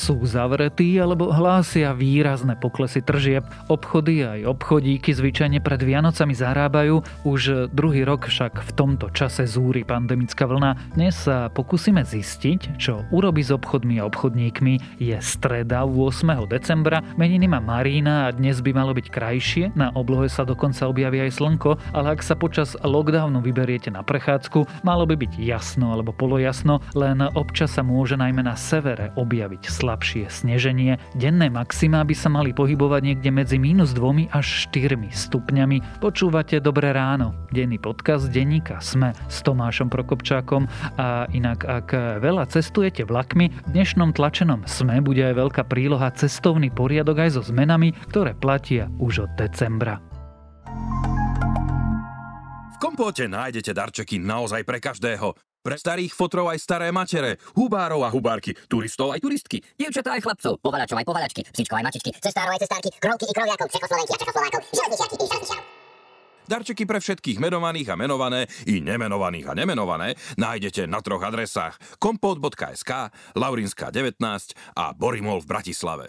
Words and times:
sú 0.00 0.16
zavretí 0.24 0.96
alebo 0.96 1.28
hlásia 1.28 1.92
výrazné 1.92 2.56
poklesy 2.56 3.04
tržieb. 3.04 3.44
Obchody 3.68 4.24
aj 4.24 4.48
obchodíky 4.48 5.12
zvyčajne 5.12 5.60
pred 5.60 5.76
Vianocami 5.84 6.32
zarábajú, 6.32 7.04
už 7.28 7.68
druhý 7.76 8.08
rok 8.08 8.32
však 8.32 8.64
v 8.64 8.70
tomto 8.72 9.12
čase 9.12 9.44
zúri 9.44 9.84
pandemická 9.84 10.48
vlna. 10.48 10.96
Dnes 10.96 11.28
sa 11.28 11.52
pokúsime 11.52 12.00
zistiť, 12.00 12.80
čo 12.80 13.04
urobi 13.12 13.44
s 13.44 13.52
obchodmi 13.52 14.00
a 14.00 14.08
obchodníkmi. 14.08 14.96
Je 14.96 15.20
streda 15.20 15.84
8. 15.84 16.48
decembra, 16.48 17.04
meniny 17.20 17.44
má 17.44 17.60
Marína 17.60 18.32
a 18.32 18.32
dnes 18.32 18.64
by 18.64 18.72
malo 18.72 18.96
byť 18.96 19.06
krajšie, 19.12 19.64
na 19.76 19.92
oblohe 19.92 20.32
sa 20.32 20.48
dokonca 20.48 20.88
objaví 20.88 21.28
aj 21.28 21.36
slnko, 21.36 21.76
ale 21.92 22.16
ak 22.16 22.24
sa 22.24 22.32
počas 22.32 22.72
lockdownu 22.80 23.44
vyberiete 23.44 23.92
na 23.92 24.00
prechádzku, 24.00 24.64
malo 24.80 25.04
by 25.04 25.18
byť 25.20 25.36
jasno 25.36 25.92
alebo 25.92 26.16
polojasno, 26.16 26.80
len 26.96 27.20
občas 27.36 27.76
sa 27.76 27.84
môže 27.84 28.16
najmä 28.16 28.40
na 28.40 28.56
severe 28.56 29.12
objaviť 29.18 29.68
slabšie 29.90 30.30
sneženie. 30.30 31.02
Denné 31.18 31.50
maxima 31.50 32.06
by 32.06 32.14
sa 32.14 32.30
mali 32.30 32.54
pohybovať 32.54 33.02
niekde 33.02 33.34
medzi 33.34 33.58
minus 33.58 33.90
2 33.90 34.30
až 34.30 34.70
4 34.70 35.10
stupňami. 35.10 35.98
Počúvate 35.98 36.62
Dobré 36.62 36.94
ráno. 36.94 37.34
Denný 37.50 37.82
podcast 37.82 38.30
denníka 38.30 38.78
Sme 38.78 39.10
s 39.26 39.42
Tomášom 39.42 39.90
Prokopčákom 39.90 40.70
a 40.94 41.26
inak 41.34 41.66
ak 41.66 42.22
veľa 42.22 42.46
cestujete 42.46 43.02
vlakmi, 43.02 43.50
v 43.50 43.68
dnešnom 43.74 44.14
tlačenom 44.14 44.62
Sme 44.70 45.02
bude 45.02 45.26
aj 45.26 45.34
veľká 45.34 45.66
príloha 45.66 46.14
cestovný 46.14 46.70
poriadok 46.70 47.26
aj 47.26 47.30
so 47.34 47.42
zmenami, 47.42 47.90
ktoré 48.14 48.38
platia 48.38 48.86
už 49.02 49.26
od 49.26 49.30
decembra. 49.34 49.98
V 52.70 52.76
kompóte 52.78 53.26
nájdete 53.26 53.74
darčeky 53.74 54.22
naozaj 54.22 54.62
pre 54.62 54.78
každého. 54.78 55.49
Pre 55.60 55.76
starých 55.76 56.16
fotrov 56.16 56.48
aj 56.48 56.56
staré 56.56 56.88
matere, 56.88 57.36
hubárov 57.52 58.00
a 58.00 58.08
hubárky, 58.08 58.56
turistov 58.64 59.12
aj 59.12 59.20
turistky. 59.20 59.60
Dievčatá 59.76 60.16
aj 60.16 60.24
chlapcov, 60.24 60.56
povalačov 60.56 60.96
aj 60.96 61.04
povalačky, 61.04 61.44
psíčkov 61.52 61.76
aj 61.76 61.84
mačičky, 61.84 62.10
cestárov 62.16 62.56
aj 62.56 62.64
cestárky, 62.64 62.88
krovky 62.96 63.28
i 63.28 63.32
kroviakov, 63.36 63.68
Čechoslovenky 63.68 64.12
a 64.16 64.18
Čechoslovákov, 64.24 64.60
železničiarky 64.72 65.16
i 65.20 65.26
železničiarov. 65.28 65.66
Darčeky 66.48 66.82
pre 66.88 66.98
všetkých 66.98 67.38
menovaných 67.44 67.92
a 67.92 67.96
menované 68.00 68.48
i 68.64 68.80
nemenovaných 68.80 69.46
a 69.46 69.54
nemenované 69.54 70.08
nájdete 70.40 70.88
na 70.88 71.04
troch 71.04 71.20
adresách 71.20 71.76
kompot.sk, 72.00 73.12
Laurinská 73.36 73.92
19 73.92 74.16
a 74.80 74.96
Borimol 74.96 75.44
v 75.44 75.46
Bratislave. 75.46 76.08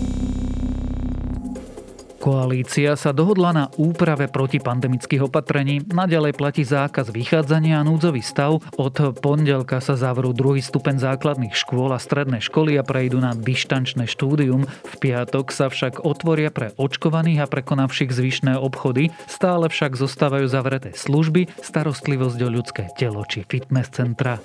Koalícia 2.21 2.93
sa 2.93 3.09
dohodla 3.09 3.49
na 3.49 3.65
úprave 3.81 4.29
protipandemických 4.29 5.25
opatrení. 5.25 5.81
Naďalej 5.89 6.37
platí 6.37 6.61
zákaz 6.61 7.09
vychádzania 7.09 7.81
a 7.81 7.85
núdzový 7.87 8.21
stav. 8.21 8.61
Od 8.77 8.95
pondelka 9.17 9.81
sa 9.81 9.97
zavrú 9.97 10.29
druhý 10.29 10.61
stupeň 10.61 11.01
základných 11.01 11.57
škôl 11.57 11.89
a 11.89 11.97
stredné 11.97 12.37
školy 12.37 12.77
a 12.77 12.85
prejdú 12.85 13.17
na 13.17 13.33
dištančné 13.33 14.05
štúdium. 14.05 14.69
V 14.69 14.95
piatok 15.01 15.49
sa 15.49 15.73
však 15.73 16.05
otvoria 16.05 16.53
pre 16.53 16.77
očkovaných 16.77 17.41
a 17.41 17.49
prekonavších 17.49 18.13
zvyšné 18.13 18.53
obchody. 18.53 19.09
Stále 19.25 19.65
však 19.73 19.97
zostávajú 19.97 20.45
zavreté 20.45 20.93
služby, 20.93 21.49
starostlivosť 21.65 22.39
o 22.45 22.49
ľudské 22.53 22.83
telo 23.01 23.25
či 23.25 23.49
fitness 23.49 23.89
centra. 23.89 24.37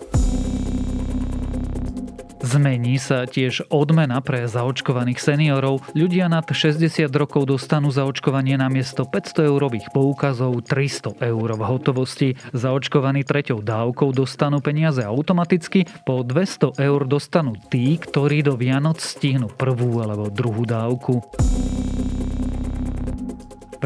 Zmení 2.46 2.94
sa 3.02 3.26
tiež 3.26 3.74
odmena 3.74 4.22
pre 4.22 4.46
zaočkovaných 4.46 5.18
seniorov. 5.18 5.82
Ľudia 5.98 6.30
nad 6.30 6.46
60 6.46 7.10
rokov 7.10 7.50
dostanú 7.50 7.90
zaočkovanie 7.90 8.54
na 8.54 8.70
miesto 8.70 9.02
500 9.02 9.50
eurových 9.50 9.90
poukazov 9.90 10.62
300 10.62 11.26
eur 11.26 11.48
v 11.58 11.62
hotovosti. 11.66 12.38
Zaočkovaní 12.54 13.26
treťou 13.26 13.66
dávkou 13.66 14.14
dostanú 14.14 14.62
peniaze 14.62 15.02
automaticky, 15.02 15.90
po 16.06 16.22
200 16.22 16.78
eur 16.78 17.00
dostanú 17.10 17.58
tí, 17.66 17.98
ktorí 17.98 18.46
do 18.46 18.54
Vianoc 18.54 19.02
stihnú 19.02 19.50
prvú 19.50 20.06
alebo 20.06 20.30
druhú 20.30 20.62
dávku. 20.62 21.26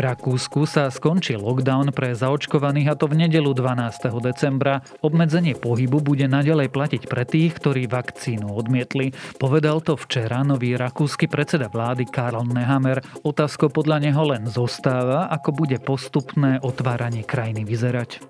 Rakúsku 0.00 0.64
sa 0.64 0.88
skončí 0.88 1.36
lockdown 1.36 1.92
pre 1.92 2.16
zaočkovaných 2.16 2.88
a 2.88 2.94
to 2.96 3.04
v 3.04 3.20
nedelu 3.20 3.52
12. 3.52 4.08
decembra. 4.24 4.80
Obmedzenie 5.04 5.52
pohybu 5.52 6.00
bude 6.00 6.24
naďalej 6.24 6.72
platiť 6.72 7.02
pre 7.04 7.28
tých, 7.28 7.60
ktorí 7.60 7.84
vakcínu 7.84 8.48
odmietli. 8.48 9.12
Povedal 9.36 9.84
to 9.84 10.00
včera 10.00 10.40
nový 10.40 10.72
rakúsky 10.80 11.28
predseda 11.28 11.68
vlády 11.68 12.08
Karl 12.08 12.48
Nehammer. 12.48 13.04
Otázko 13.28 13.68
podľa 13.68 14.00
neho 14.00 14.24
len 14.24 14.48
zostáva, 14.48 15.28
ako 15.28 15.52
bude 15.52 15.76
postupné 15.76 16.64
otváranie 16.64 17.20
krajiny 17.20 17.68
vyzerať. 17.68 18.24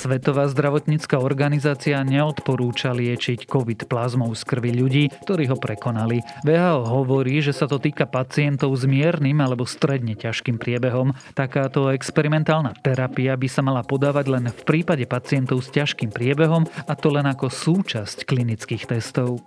Svetová 0.00 0.48
zdravotnícka 0.48 1.20
organizácia 1.20 2.00
neodporúča 2.00 2.96
liečiť 2.96 3.44
COVID 3.44 3.84
plazmou 3.84 4.32
z 4.32 4.48
krvi 4.48 4.72
ľudí, 4.72 5.12
ktorí 5.28 5.52
ho 5.52 5.60
prekonali. 5.60 6.24
VHO 6.40 6.88
hovorí, 6.88 7.44
že 7.44 7.52
sa 7.52 7.68
to 7.68 7.76
týka 7.76 8.08
pacientov 8.08 8.72
s 8.72 8.88
miernym 8.88 9.44
alebo 9.44 9.68
stredne 9.68 10.16
ťažkým 10.16 10.56
priebehom. 10.56 11.12
Takáto 11.36 11.92
experimentálna 11.92 12.80
terapia 12.80 13.36
by 13.36 13.48
sa 13.52 13.60
mala 13.60 13.84
podávať 13.84 14.26
len 14.32 14.48
v 14.48 14.60
prípade 14.64 15.04
pacientov 15.04 15.60
s 15.60 15.68
ťažkým 15.68 16.08
priebehom 16.08 16.64
a 16.88 16.96
to 16.96 17.12
len 17.12 17.28
ako 17.28 17.52
súčasť 17.52 18.24
klinických 18.24 18.88
testov. 18.88 19.44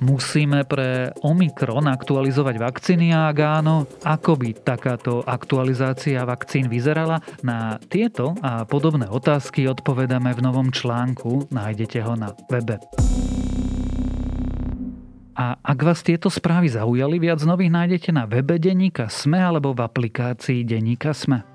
Musíme 0.00 0.64
pre 0.64 1.12
Omikron 1.20 1.84
aktualizovať 1.84 2.56
vakcíny 2.56 3.12
a 3.12 3.28
ak 3.28 3.36
áno, 3.36 3.84
ako 4.00 4.32
by 4.32 4.56
takáto 4.56 5.20
aktualizácia 5.28 6.24
vakcín 6.24 6.72
vyzerala? 6.72 7.20
Na 7.44 7.76
tieto 7.76 8.32
a 8.40 8.64
podobné 8.64 9.04
otázky 9.04 9.68
odpovedáme 9.68 10.32
v 10.32 10.40
novom 10.40 10.72
článku, 10.72 11.52
nájdete 11.52 12.00
ho 12.00 12.16
na 12.16 12.32
webe. 12.48 12.80
A 15.36 15.56
ak 15.60 15.78
vás 15.84 16.00
tieto 16.00 16.32
správy 16.32 16.72
zaujali, 16.72 17.20
viac 17.20 17.44
nových 17.44 17.72
nájdete 17.72 18.10
na 18.12 18.24
webe 18.24 18.56
Deníka 18.56 19.12
Sme 19.12 19.36
alebo 19.36 19.76
v 19.76 19.84
aplikácii 19.84 20.64
Deníka 20.64 21.12
Sme. 21.12 21.49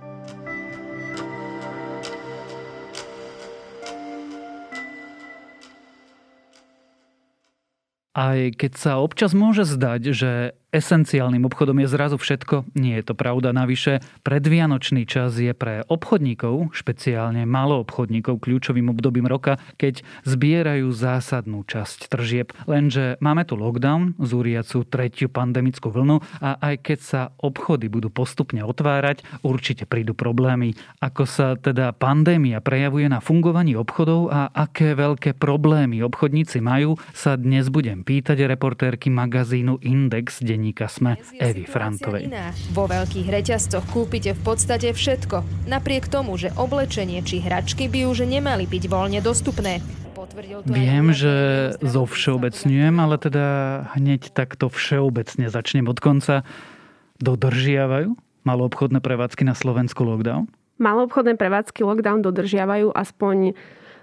Aj 8.15 8.39
keď 8.55 8.71
sa 8.79 8.91
občas 9.03 9.35
môže 9.35 9.67
zdať, 9.67 10.01
že 10.15 10.31
esenciálnym 10.75 11.47
obchodom 11.47 11.79
je 11.79 11.87
zrazu 11.87 12.19
všetko. 12.19 12.75
Nie 12.75 12.99
je 12.99 13.07
to 13.07 13.15
pravda. 13.15 13.55
Navyše, 13.55 14.03
predvianočný 14.27 15.07
čas 15.07 15.39
je 15.39 15.55
pre 15.55 15.87
obchodníkov, 15.87 16.75
špeciálne 16.75 17.47
obchodníkov, 17.55 18.43
kľúčovým 18.43 18.91
obdobím 18.91 19.25
roka, 19.25 19.55
keď 19.79 20.03
zbierajú 20.27 20.91
zásadnú 20.91 21.63
časť 21.63 22.11
tržieb. 22.11 22.51
Lenže 22.67 23.15
máme 23.23 23.47
tu 23.47 23.55
lockdown, 23.55 24.19
zúriacu 24.19 24.83
tretiu 24.83 25.31
pandemickú 25.31 25.87
vlnu 25.87 26.19
a 26.43 26.59
aj 26.59 26.75
keď 26.83 26.99
sa 26.99 27.21
obchody 27.39 27.87
budú 27.87 28.11
postupne 28.11 28.59
otvárať, 28.65 29.23
určite 29.45 29.87
prídu 29.87 30.11
problémy. 30.11 30.75
Ako 30.99 31.23
sa 31.23 31.55
teda 31.55 31.95
pandémia 31.95 32.59
prejavuje 32.59 33.07
na 33.07 33.23
fungovaní 33.23 33.77
obchodov 33.77 34.33
a 34.33 34.51
aké 34.51 34.97
veľké 34.97 35.37
problémy 35.37 36.01
obchodníci 36.03 36.59
majú, 36.59 36.97
sa 37.13 37.37
dnes 37.39 37.69
budem 37.69 38.01
pýtať 38.01 38.43
reportérky 38.49 39.13
magazínu 39.13 39.79
Index 39.85 40.41
denní 40.41 40.64
denníka 40.65 40.89
Sme 40.89 41.21
Evy 41.37 41.69
Frantovej. 41.69 42.25
Vo 42.73 42.89
veľkých 42.89 43.29
reťazcoch 43.29 43.85
kúpite 43.93 44.33
v 44.33 44.41
podstate 44.41 44.97
všetko. 44.97 45.69
Napriek 45.69 46.09
tomu, 46.09 46.41
že 46.41 46.49
oblečenie 46.57 47.21
či 47.21 47.37
hračky 47.37 47.85
by 47.85 48.09
už 48.09 48.25
nemali 48.25 48.65
byť 48.65 48.83
voľne 48.89 49.21
dostupné. 49.21 49.85
Viem, 50.65 51.13
že 51.13 51.33
zovšeobecňujem, 51.85 52.97
ale 52.97 53.15
teda 53.21 53.45
hneď 53.93 54.33
takto 54.33 54.73
všeobecne 54.73 55.53
začnem 55.53 55.85
od 55.85 56.01
konca. 56.01 56.41
Dodržiavajú 57.21 58.17
maloobchodné 58.41 59.05
prevádzky 59.05 59.45
na 59.45 59.53
Slovensku 59.53 60.01
lockdown? 60.01 60.49
Maloobchodné 60.81 61.37
prevádzky 61.37 61.85
lockdown 61.85 62.25
dodržiavajú 62.25 62.89
aspoň 62.89 63.53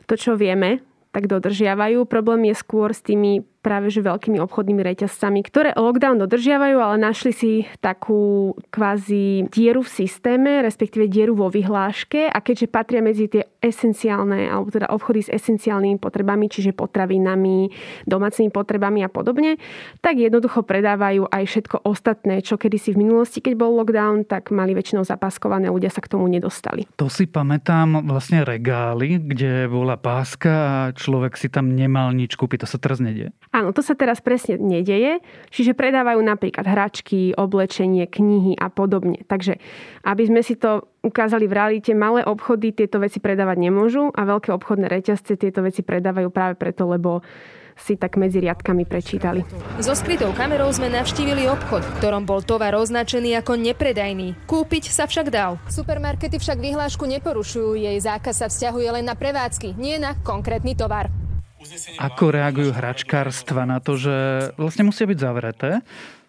to, 0.06 0.14
čo 0.14 0.38
vieme, 0.38 0.78
tak 1.10 1.26
dodržiavajú. 1.26 2.06
Problém 2.06 2.48
je 2.48 2.54
skôr 2.54 2.94
s 2.94 3.02
tými 3.02 3.42
práve 3.62 3.94
že 3.94 4.02
veľkými 4.02 4.42
obchodnými 4.42 4.82
reťazcami, 4.82 5.40
ktoré 5.46 5.70
lockdown 5.78 6.18
dodržiavajú, 6.26 6.76
ale 6.82 6.96
našli 6.98 7.32
si 7.32 7.52
takú 7.78 8.52
kvázi 8.74 9.46
dieru 9.48 9.86
v 9.86 10.04
systéme, 10.04 10.66
respektíve 10.66 11.06
dieru 11.06 11.38
vo 11.38 11.48
vyhláške 11.48 12.26
a 12.26 12.38
keďže 12.42 12.66
patria 12.66 12.98
medzi 12.98 13.30
tie 13.30 13.46
esenciálne, 13.62 14.50
alebo 14.50 14.74
teda 14.74 14.90
obchody 14.90 15.22
s 15.22 15.30
esenciálnymi 15.30 16.02
potrebami, 16.02 16.50
čiže 16.50 16.74
potravinami, 16.74 17.70
domácimi 18.10 18.50
potrebami 18.50 19.06
a 19.06 19.08
podobne, 19.08 19.62
tak 20.02 20.18
jednoducho 20.18 20.66
predávajú 20.66 21.30
aj 21.30 21.44
všetko 21.46 21.86
ostatné, 21.86 22.42
čo 22.42 22.58
kedysi 22.58 22.98
v 22.98 23.06
minulosti, 23.06 23.38
keď 23.38 23.54
bol 23.54 23.78
lockdown, 23.78 24.26
tak 24.26 24.50
mali 24.50 24.74
väčšinou 24.74 25.06
zapaskované, 25.06 25.70
ľudia 25.70 25.94
sa 25.94 26.02
k 26.02 26.10
tomu 26.10 26.26
nedostali. 26.26 26.90
To 26.98 27.06
si 27.06 27.30
pamätám 27.30 28.02
vlastne 28.02 28.42
regály, 28.42 29.22
kde 29.22 29.70
bola 29.70 29.94
páska 29.94 30.50
a 30.50 30.78
človek 30.90 31.38
si 31.38 31.46
tam 31.46 31.70
nemal 31.70 32.10
nič 32.10 32.34
kúpiť. 32.34 32.66
To 32.66 32.68
sa 32.74 32.82
teraz 32.82 32.98
nedie. 32.98 33.30
Áno, 33.52 33.76
to 33.76 33.84
sa 33.84 33.92
teraz 33.92 34.24
presne 34.24 34.56
nedeje, 34.56 35.20
čiže 35.52 35.76
predávajú 35.76 36.24
napríklad 36.24 36.64
hračky, 36.64 37.36
oblečenie, 37.36 38.08
knihy 38.08 38.56
a 38.56 38.72
podobne. 38.72 39.20
Takže 39.28 39.60
aby 40.08 40.22
sme 40.24 40.40
si 40.40 40.56
to 40.56 40.88
ukázali 41.04 41.44
v 41.44 41.56
realite, 41.60 41.92
malé 41.92 42.24
obchody 42.24 42.72
tieto 42.72 42.96
veci 42.96 43.20
predávať 43.20 43.60
nemôžu 43.60 44.08
a 44.08 44.24
veľké 44.24 44.56
obchodné 44.56 44.88
reťazce 44.88 45.36
tieto 45.36 45.60
veci 45.60 45.84
predávajú 45.84 46.32
práve 46.32 46.56
preto, 46.56 46.88
lebo 46.88 47.20
si 47.76 47.96
tak 47.96 48.16
medzi 48.20 48.40
riadkami 48.40 48.84
prečítali. 48.88 49.44
So 49.84 49.96
skrytou 49.96 50.32
kamerou 50.32 50.72
sme 50.72 50.92
navštívili 50.92 51.48
obchod, 51.48 51.84
v 51.84 51.94
ktorom 52.00 52.24
bol 52.24 52.44
tovar 52.44 52.76
označený 52.76 53.36
ako 53.40 53.60
nepredajný. 53.60 54.36
Kúpiť 54.48 54.92
sa 54.92 55.04
však 55.08 55.28
dal. 55.32 55.60
Supermarkety 55.68 56.36
však 56.36 56.60
vyhlášku 56.60 57.04
neporušujú. 57.04 57.76
Jej 57.76 57.98
zákaz 58.00 58.44
sa 58.44 58.46
vzťahuje 58.48 58.88
len 59.00 59.04
na 59.08 59.16
prevádzky, 59.16 59.76
nie 59.76 59.96
na 59.96 60.16
konkrétny 60.20 60.76
tovar. 60.76 61.21
Ako 61.98 62.34
reagujú 62.34 62.70
hračkárstva 62.74 63.66
na 63.68 63.78
to, 63.78 63.94
že 63.94 64.14
vlastne 64.58 64.86
musia 64.86 65.06
byť 65.06 65.18
zavreté? 65.18 65.70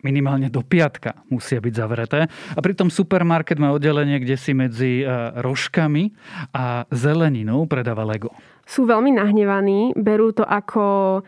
minimálne 0.03 0.51
do 0.51 0.59
piatka 0.61 1.15
musia 1.31 1.63
byť 1.63 1.73
zavreté. 1.73 2.27
A 2.27 2.59
pritom 2.59 2.91
supermarket 2.91 3.57
má 3.57 3.71
oddelenie, 3.71 4.19
kde 4.19 4.35
si 4.35 4.51
medzi 4.51 5.01
e, 5.01 5.05
rožkami 5.39 6.11
a 6.51 6.83
zeleninou 6.91 7.63
predáva 7.65 8.03
Lego. 8.03 8.35
Sú 8.67 8.83
veľmi 8.83 9.15
nahnevaní, 9.15 9.95
berú 9.95 10.35
to 10.35 10.43
ako 10.43 11.23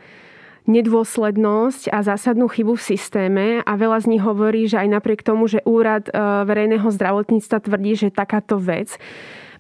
nedôslednosť 0.68 1.94
a 1.94 2.02
zásadnú 2.02 2.50
chybu 2.50 2.76
v 2.76 2.84
systéme 2.84 3.46
a 3.64 3.72
veľa 3.78 4.02
z 4.02 4.18
nich 4.18 4.24
hovorí, 4.24 4.66
že 4.66 4.82
aj 4.82 4.98
napriek 4.98 5.22
tomu, 5.24 5.48
že 5.48 5.64
úrad 5.64 6.12
e, 6.12 6.14
verejného 6.44 6.86
zdravotníctva 6.92 7.58
tvrdí, 7.64 7.96
že 7.96 8.14
takáto 8.14 8.60
vec 8.60 9.00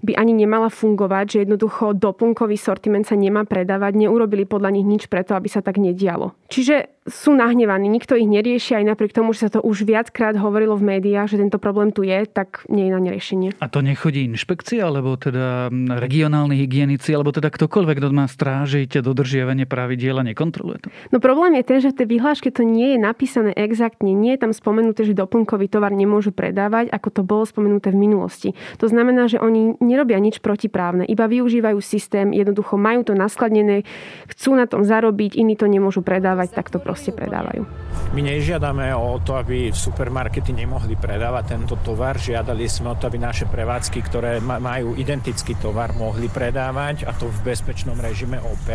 by 0.05 0.13
ani 0.13 0.37
nemala 0.37 0.69
fungovať, 0.69 1.25
že 1.25 1.37
jednoducho 1.43 1.97
doplnkový 1.97 2.55
sortiment 2.55 3.03
sa 3.03 3.17
nemá 3.17 3.43
predávať, 3.49 3.97
neurobili 3.97 4.45
podľa 4.45 4.69
nich 4.77 4.85
nič 4.85 5.03
preto, 5.09 5.33
aby 5.33 5.49
sa 5.49 5.65
tak 5.65 5.81
nedialo. 5.81 6.37
Čiže 6.45 6.95
sú 7.06 7.38
nahnevaní, 7.38 7.86
nikto 7.86 8.18
ich 8.18 8.25
nerieši, 8.25 8.81
aj 8.81 8.86
napriek 8.89 9.13
tomu, 9.13 9.30
že 9.30 9.45
sa 9.45 9.50
to 9.53 9.62
už 9.62 9.86
viackrát 9.86 10.33
hovorilo 10.42 10.74
v 10.74 10.97
médiách, 10.97 11.38
že 11.38 11.38
tento 11.38 11.62
problém 11.62 11.94
tu 11.94 12.01
je, 12.01 12.25
tak 12.25 12.65
nie 12.65 12.89
je 12.89 12.92
na 12.92 12.97
ne 12.97 13.13
riešenie. 13.13 13.62
A 13.62 13.69
to 13.69 13.86
nechodí 13.86 14.25
inšpekcia, 14.25 14.89
alebo 14.89 15.13
teda 15.13 15.69
regionálni 16.01 16.57
hygienici, 16.57 17.13
alebo 17.13 17.30
teda 17.30 17.53
ktokoľvek, 17.53 17.95
kto 18.01 18.09
má 18.09 18.25
strážiť 18.25 19.06
dodržiavanie 19.06 19.69
pravidiel 19.69 20.18
a 20.18 20.25
nekontroluje 20.25 20.81
to? 20.81 20.88
No 21.13 21.21
problém 21.21 21.62
je 21.62 21.63
ten, 21.69 21.77
že 21.77 21.94
v 21.94 21.97
tej 22.01 22.07
vyhláške 22.18 22.50
to 22.50 22.65
nie 22.65 22.98
je 22.98 23.00
napísané 23.01 23.53
exaktne, 23.53 24.09
nie 24.09 24.33
je 24.33 24.41
tam 24.41 24.50
spomenuté, 24.50 25.06
že 25.06 25.13
doplnkový 25.13 25.69
tovar 25.69 25.94
nemôžu 25.94 26.33
predávať, 26.33 26.89
ako 26.89 27.07
to 27.13 27.21
bolo 27.21 27.45
spomenuté 27.45 27.94
v 27.94 28.01
minulosti. 28.01 28.57
To 28.81 28.89
znamená, 28.89 29.30
že 29.30 29.38
oni 29.38 29.77
nerobia 29.77 30.18
nič 30.18 30.41
protiprávne, 30.41 31.06
iba 31.06 31.30
využívajú 31.30 31.77
systém, 31.86 32.33
jednoducho 32.33 32.81
majú 32.81 33.06
to 33.06 33.13
naskladnené, 33.13 33.86
chcú 34.25 34.57
na 34.57 34.65
tom 34.65 34.81
zarobiť, 34.81 35.38
iní 35.38 35.53
to 35.53 35.69
nemôžu 35.69 36.01
predávať, 36.01 36.34
tak 36.51 36.67
to 36.67 36.77
proste 36.83 37.15
predávajú. 37.15 37.63
My 38.11 38.21
nežiadame 38.23 38.91
o 38.95 39.19
to, 39.23 39.35
aby 39.39 39.71
supermarkety 39.71 40.55
nemohli 40.55 40.95
predávať 40.99 41.55
tento 41.55 41.75
tovar. 41.79 42.19
Žiadali 42.19 42.63
sme 42.67 42.91
o 42.93 42.99
to, 42.99 43.07
aby 43.07 43.19
naše 43.19 43.47
prevádzky, 43.47 43.99
ktoré 44.03 44.39
majú 44.43 44.95
identický 44.99 45.55
tovar, 45.59 45.95
mohli 45.95 46.27
predávať 46.27 47.07
a 47.07 47.15
to 47.15 47.31
v 47.31 47.55
bezpečnom 47.55 47.95
režime 47.99 48.39
OP, 48.39 48.67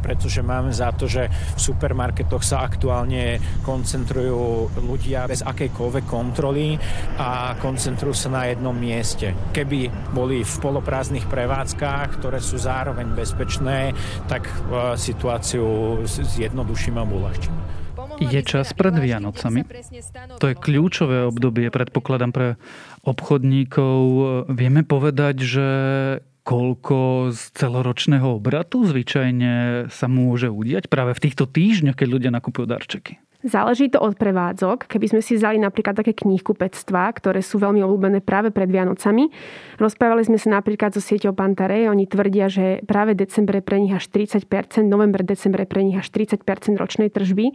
pretože 0.00 0.40
máme 0.40 0.72
za 0.72 0.92
to, 0.96 1.08
že 1.08 1.28
v 1.28 1.60
supermarketoch 1.60 2.40
sa 2.40 2.64
aktuálne 2.64 3.40
koncentrujú 3.64 4.72
ľudia 4.80 5.28
bez 5.28 5.44
akejkoľvek 5.44 6.04
kontroly 6.08 6.76
a 7.20 7.56
koncentrujú 7.58 8.16
sa 8.16 8.28
na 8.32 8.42
jednom 8.48 8.74
mieste. 8.74 9.32
Keby 9.52 10.12
boli 10.12 10.44
v 10.44 10.54
poloprázdnych 10.62 11.28
prevádzkach, 11.28 12.22
ktoré 12.22 12.38
sú 12.38 12.56
zároveň 12.60 13.12
bezpečné, 13.12 13.92
tak 14.30 14.46
e, 14.46 14.52
situáciu 14.94 16.00
zjednodušíme 16.06 17.01
a 17.02 17.14
uľahčíme. 17.18 17.60
Je 18.22 18.40
čas 18.46 18.70
pred 18.70 18.94
Vianocami. 18.94 19.66
To 20.38 20.46
je 20.46 20.54
kľúčové 20.54 21.26
obdobie, 21.26 21.66
predpokladám, 21.74 22.30
pre 22.30 22.48
obchodníkov. 23.02 24.00
Vieme 24.52 24.86
povedať, 24.86 25.36
že 25.42 25.68
koľko 26.42 27.30
z 27.30 27.40
celoročného 27.54 28.38
obratu 28.38 28.82
zvyčajne 28.86 29.86
sa 29.90 30.06
môže 30.10 30.50
udiať 30.50 30.90
práve 30.90 31.14
v 31.14 31.22
týchto 31.22 31.46
týždňoch, 31.46 31.98
keď 31.98 32.08
ľudia 32.10 32.30
nakupujú 32.34 32.66
darčeky? 32.66 33.22
Záleží 33.42 33.90
to 33.90 33.98
od 33.98 34.14
prevádzok. 34.14 34.86
Keby 34.86 35.06
sme 35.10 35.20
si 35.20 35.34
vzali 35.34 35.58
napríklad 35.58 35.98
také 35.98 36.14
knihkupectvá, 36.14 37.10
ktoré 37.18 37.42
sú 37.42 37.58
veľmi 37.58 37.82
obľúbené 37.82 38.22
práve 38.22 38.54
pred 38.54 38.70
Vianocami. 38.70 39.34
Rozprávali 39.82 40.22
sme 40.22 40.38
sa 40.38 40.62
napríklad 40.62 40.94
so 40.94 41.02
sieťou 41.02 41.34
Pantare. 41.34 41.90
Oni 41.90 42.06
tvrdia, 42.06 42.46
že 42.46 42.86
práve 42.86 43.18
decembre 43.18 43.58
pre 43.58 43.82
nich 43.82 43.90
až 43.90 44.06
30%, 44.14 44.46
november, 44.86 45.26
decembre 45.26 45.66
pre 45.66 45.82
nich 45.82 45.98
až 45.98 46.14
30% 46.14 46.78
ročnej 46.78 47.10
tržby. 47.10 47.50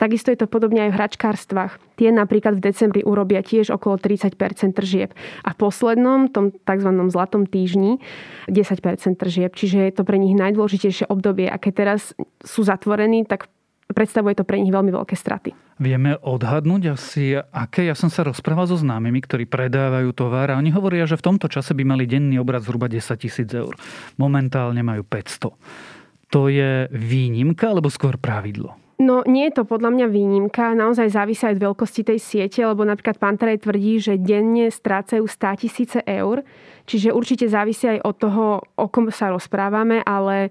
Takisto 0.00 0.32
je 0.32 0.40
to 0.40 0.48
podobne 0.48 0.88
aj 0.88 0.96
v 0.96 0.98
hračkárstvách. 1.04 2.00
Tie 2.00 2.08
napríklad 2.08 2.56
v 2.56 2.72
decembri 2.72 3.04
urobia 3.04 3.44
tiež 3.44 3.68
okolo 3.76 4.00
30% 4.00 4.40
tržieb. 4.72 5.12
A 5.44 5.52
v 5.52 5.56
poslednom, 5.60 6.32
tom 6.32 6.48
tzv. 6.48 6.90
zlatom 7.12 7.44
týždni, 7.44 8.00
10% 8.48 9.20
tržieb. 9.20 9.52
Čiže 9.52 9.84
je 9.84 9.92
to 9.92 10.08
pre 10.08 10.16
nich 10.16 10.32
najdôležitejšie 10.32 11.12
obdobie. 11.12 11.44
A 11.52 11.60
keď 11.60 11.72
teraz 11.76 12.16
sú 12.40 12.64
zatvorení, 12.64 13.28
tak 13.28 13.52
predstavuje 13.92 14.34
to 14.34 14.44
pre 14.46 14.58
nich 14.58 14.74
veľmi 14.74 14.90
veľké 14.90 15.14
straty. 15.14 15.54
Vieme 15.76 16.16
odhadnúť 16.18 16.96
asi, 16.96 17.36
aké? 17.36 17.86
Ja 17.86 17.94
som 17.94 18.08
sa 18.08 18.24
rozprával 18.24 18.66
so 18.66 18.80
známymi, 18.80 19.20
ktorí 19.22 19.44
predávajú 19.44 20.10
tovar 20.16 20.50
a 20.50 20.58
oni 20.58 20.72
hovoria, 20.72 21.04
že 21.04 21.20
v 21.20 21.26
tomto 21.32 21.46
čase 21.52 21.76
by 21.76 21.84
mali 21.84 22.08
denný 22.08 22.40
obrad 22.40 22.64
zhruba 22.64 22.88
10 22.88 23.02
tisíc 23.20 23.50
eur. 23.52 23.76
Momentálne 24.16 24.80
majú 24.80 25.04
500. 25.04 26.32
To 26.34 26.50
je 26.50 26.90
výnimka 26.90 27.70
alebo 27.70 27.92
skôr 27.92 28.18
pravidlo? 28.18 28.74
No 28.96 29.20
nie 29.28 29.52
je 29.52 29.60
to 29.60 29.68
podľa 29.68 29.92
mňa 29.92 30.06
výnimka, 30.08 30.72
naozaj 30.72 31.12
závisí 31.12 31.44
aj 31.44 31.60
od 31.60 31.64
veľkosti 31.68 32.02
tej 32.08 32.16
siete, 32.16 32.64
lebo 32.64 32.80
napríklad 32.80 33.20
Pantarej 33.20 33.60
tvrdí, 33.60 34.00
že 34.00 34.16
denne 34.16 34.72
strácajú 34.72 35.28
100 35.28 35.60
tisíce 35.60 36.00
eur, 36.08 36.40
čiže 36.88 37.12
určite 37.12 37.44
závisí 37.44 37.92
aj 37.92 38.00
od 38.00 38.16
toho, 38.16 38.44
o 38.64 38.86
kom 38.88 39.12
sa 39.12 39.28
rozprávame, 39.28 40.00
ale 40.00 40.48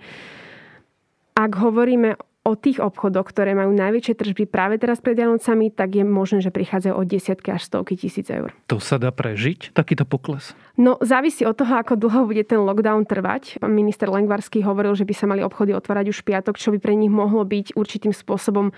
ak 1.33 1.51
hovoríme 1.57 2.21
o 2.45 2.53
tých 2.53 2.77
obchodoch, 2.77 3.25
ktoré 3.25 3.57
majú 3.57 3.73
najväčšie 3.73 4.13
tržby 4.13 4.45
práve 4.45 4.77
teraz 4.77 5.01
pred 5.01 5.17
Vianocami, 5.17 5.73
tak 5.73 5.97
je 5.97 6.05
možné, 6.05 6.45
že 6.45 6.53
prichádzajú 6.53 6.93
od 6.93 7.09
desiatky 7.09 7.49
až 7.49 7.65
stovky 7.65 7.97
tisíc 7.97 8.29
eur. 8.29 8.53
To 8.69 8.77
sa 8.77 9.01
dá 9.01 9.09
prežiť, 9.09 9.73
takýto 9.73 10.05
pokles? 10.05 10.53
No, 10.77 11.01
závisí 11.01 11.41
od 11.41 11.57
toho, 11.57 11.81
ako 11.81 11.97
dlho 11.97 12.29
bude 12.29 12.45
ten 12.45 12.61
lockdown 12.61 13.09
trvať. 13.09 13.57
Pán 13.57 13.73
minister 13.73 14.05
Lengvarský 14.13 14.61
hovoril, 14.61 14.93
že 14.93 15.09
by 15.09 15.13
sa 15.17 15.25
mali 15.25 15.41
obchody 15.41 15.73
otvárať 15.73 16.13
už 16.13 16.21
piatok, 16.21 16.61
čo 16.61 16.69
by 16.69 16.77
pre 16.77 16.93
nich 16.93 17.09
mohlo 17.09 17.41
byť 17.41 17.73
určitým 17.73 18.13
spôsobom 18.13 18.69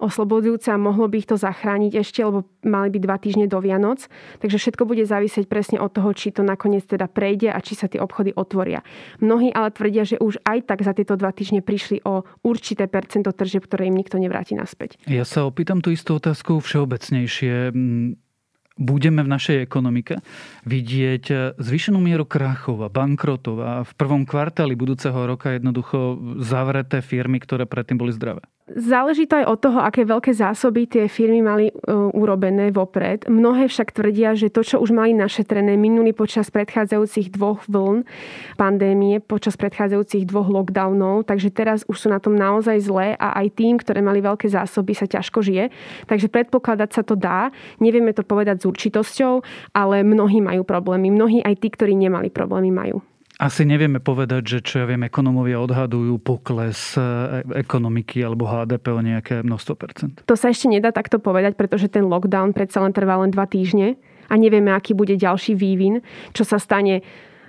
oslobodzujúce 0.00 0.72
a 0.72 0.78
mohlo 0.80 1.06
by 1.06 1.22
ich 1.22 1.28
to 1.28 1.36
zachrániť 1.36 1.92
ešte, 2.00 2.20
lebo 2.24 2.48
mali 2.64 2.88
by 2.90 2.98
dva 3.02 3.16
týždne 3.20 3.46
do 3.50 3.58
Vianoc. 3.60 4.06
Takže 4.40 4.56
všetko 4.58 4.82
bude 4.88 5.04
závisieť 5.06 5.46
presne 5.46 5.78
od 5.78 5.92
toho, 5.92 6.10
či 6.16 6.34
to 6.34 6.42
nakoniec 6.46 6.86
teda 6.86 7.06
prejde 7.06 7.50
a 7.50 7.58
či 7.60 7.78
sa 7.78 7.86
tie 7.86 8.00
obchody 8.00 8.34
otvoria. 8.34 8.82
Mnohí 9.20 9.52
ale 9.54 9.70
tvrdia, 9.70 10.06
že 10.06 10.16
už 10.18 10.42
aj 10.42 10.70
tak 10.70 10.82
za 10.82 10.96
tieto 10.96 11.14
dva 11.14 11.30
týždne 11.30 11.60
prišli 11.60 12.02
o 12.06 12.26
určité 12.42 12.86
percento 12.90 13.30
tržieb, 13.34 13.66
ktoré 13.66 13.90
im 13.90 13.96
nikto 13.98 14.16
nevráti 14.18 14.56
naspäť. 14.56 14.98
Ja 15.06 15.26
sa 15.26 15.46
opýtam 15.46 15.84
tú 15.84 15.90
istú 15.92 16.16
otázku 16.18 16.58
všeobecnejšie 16.62 17.74
budeme 18.74 19.22
v 19.22 19.30
našej 19.30 19.56
ekonomike 19.62 20.18
vidieť 20.66 21.54
zvýšenú 21.58 22.02
mieru 22.02 22.26
krachov 22.26 22.82
a 22.82 22.90
bankrotov 22.90 23.56
a 23.62 23.72
v 23.86 23.92
prvom 23.94 24.26
kvartáli 24.26 24.74
budúceho 24.74 25.14
roka 25.26 25.54
jednoducho 25.54 26.18
zavreté 26.42 26.98
firmy, 26.98 27.38
ktoré 27.38 27.70
predtým 27.70 27.98
boli 27.98 28.10
zdravé. 28.10 28.42
Záleží 28.64 29.28
to 29.28 29.36
aj 29.36 29.44
od 29.44 29.58
toho, 29.60 29.76
aké 29.76 30.08
veľké 30.08 30.32
zásoby 30.32 30.88
tie 30.88 31.04
firmy 31.04 31.44
mali 31.44 31.68
uh, 31.68 32.08
urobené 32.16 32.72
vopred. 32.72 33.28
Mnohé 33.28 33.68
však 33.68 33.92
tvrdia, 33.92 34.32
že 34.32 34.48
to, 34.48 34.64
čo 34.64 34.80
už 34.80 34.88
mali 34.88 35.12
našetrené 35.12 35.76
minuli 35.76 36.16
počas 36.16 36.48
predchádzajúcich 36.48 37.28
dvoch 37.36 37.60
vln 37.68 38.08
pandémie, 38.56 39.20
počas 39.20 39.60
predchádzajúcich 39.60 40.24
dvoch 40.32 40.48
lockdownov, 40.48 41.28
takže 41.28 41.52
teraz 41.52 41.84
už 41.92 41.96
sú 41.96 42.08
na 42.08 42.16
tom 42.16 42.40
naozaj 42.40 42.80
zlé 42.80 43.20
a 43.20 43.36
aj 43.44 43.52
tým, 43.52 43.76
ktoré 43.76 44.00
mali 44.00 44.24
veľké 44.24 44.48
zásoby, 44.48 44.96
sa 44.96 45.04
ťažko 45.04 45.44
žije. 45.44 45.68
Takže 46.08 46.32
predpokladať 46.32 46.88
sa 46.88 47.02
to 47.04 47.20
dá. 47.20 47.52
Nevieme 47.84 48.16
to 48.16 48.24
povedať 48.24 48.64
s 48.64 48.68
určitosťou, 48.68 49.44
ale 49.76 50.00
mnohí 50.00 50.40
majú 50.40 50.64
problémy. 50.64 51.12
Mnohí 51.12 51.44
aj 51.44 51.60
tí, 51.60 51.68
ktorí 51.68 51.92
nemali 52.00 52.32
problémy, 52.32 52.72
majú. 52.72 53.04
Asi 53.42 53.66
nevieme 53.66 53.98
povedať, 53.98 54.42
že 54.46 54.58
čo 54.62 54.74
ja 54.82 54.86
viem, 54.86 55.02
ekonomovia 55.02 55.58
odhadujú 55.58 56.22
pokles 56.22 56.94
e, 56.94 57.02
ekonomiky 57.66 58.22
alebo 58.22 58.46
HDP 58.46 58.94
o 58.94 59.02
nejaké 59.02 59.34
množstvo 59.42 59.74
percent. 59.74 60.14
To 60.30 60.38
sa 60.38 60.54
ešte 60.54 60.70
nedá 60.70 60.94
takto 60.94 61.18
povedať, 61.18 61.58
pretože 61.58 61.90
ten 61.90 62.06
lockdown 62.06 62.54
predsa 62.54 62.78
len 62.78 62.94
trvá 62.94 63.18
len 63.18 63.34
dva 63.34 63.50
týždne 63.50 63.98
a 64.30 64.34
nevieme, 64.38 64.70
aký 64.70 64.94
bude 64.94 65.18
ďalší 65.18 65.58
vývin, 65.58 65.98
čo 66.30 66.46
sa 66.46 66.62
stane 66.62 67.02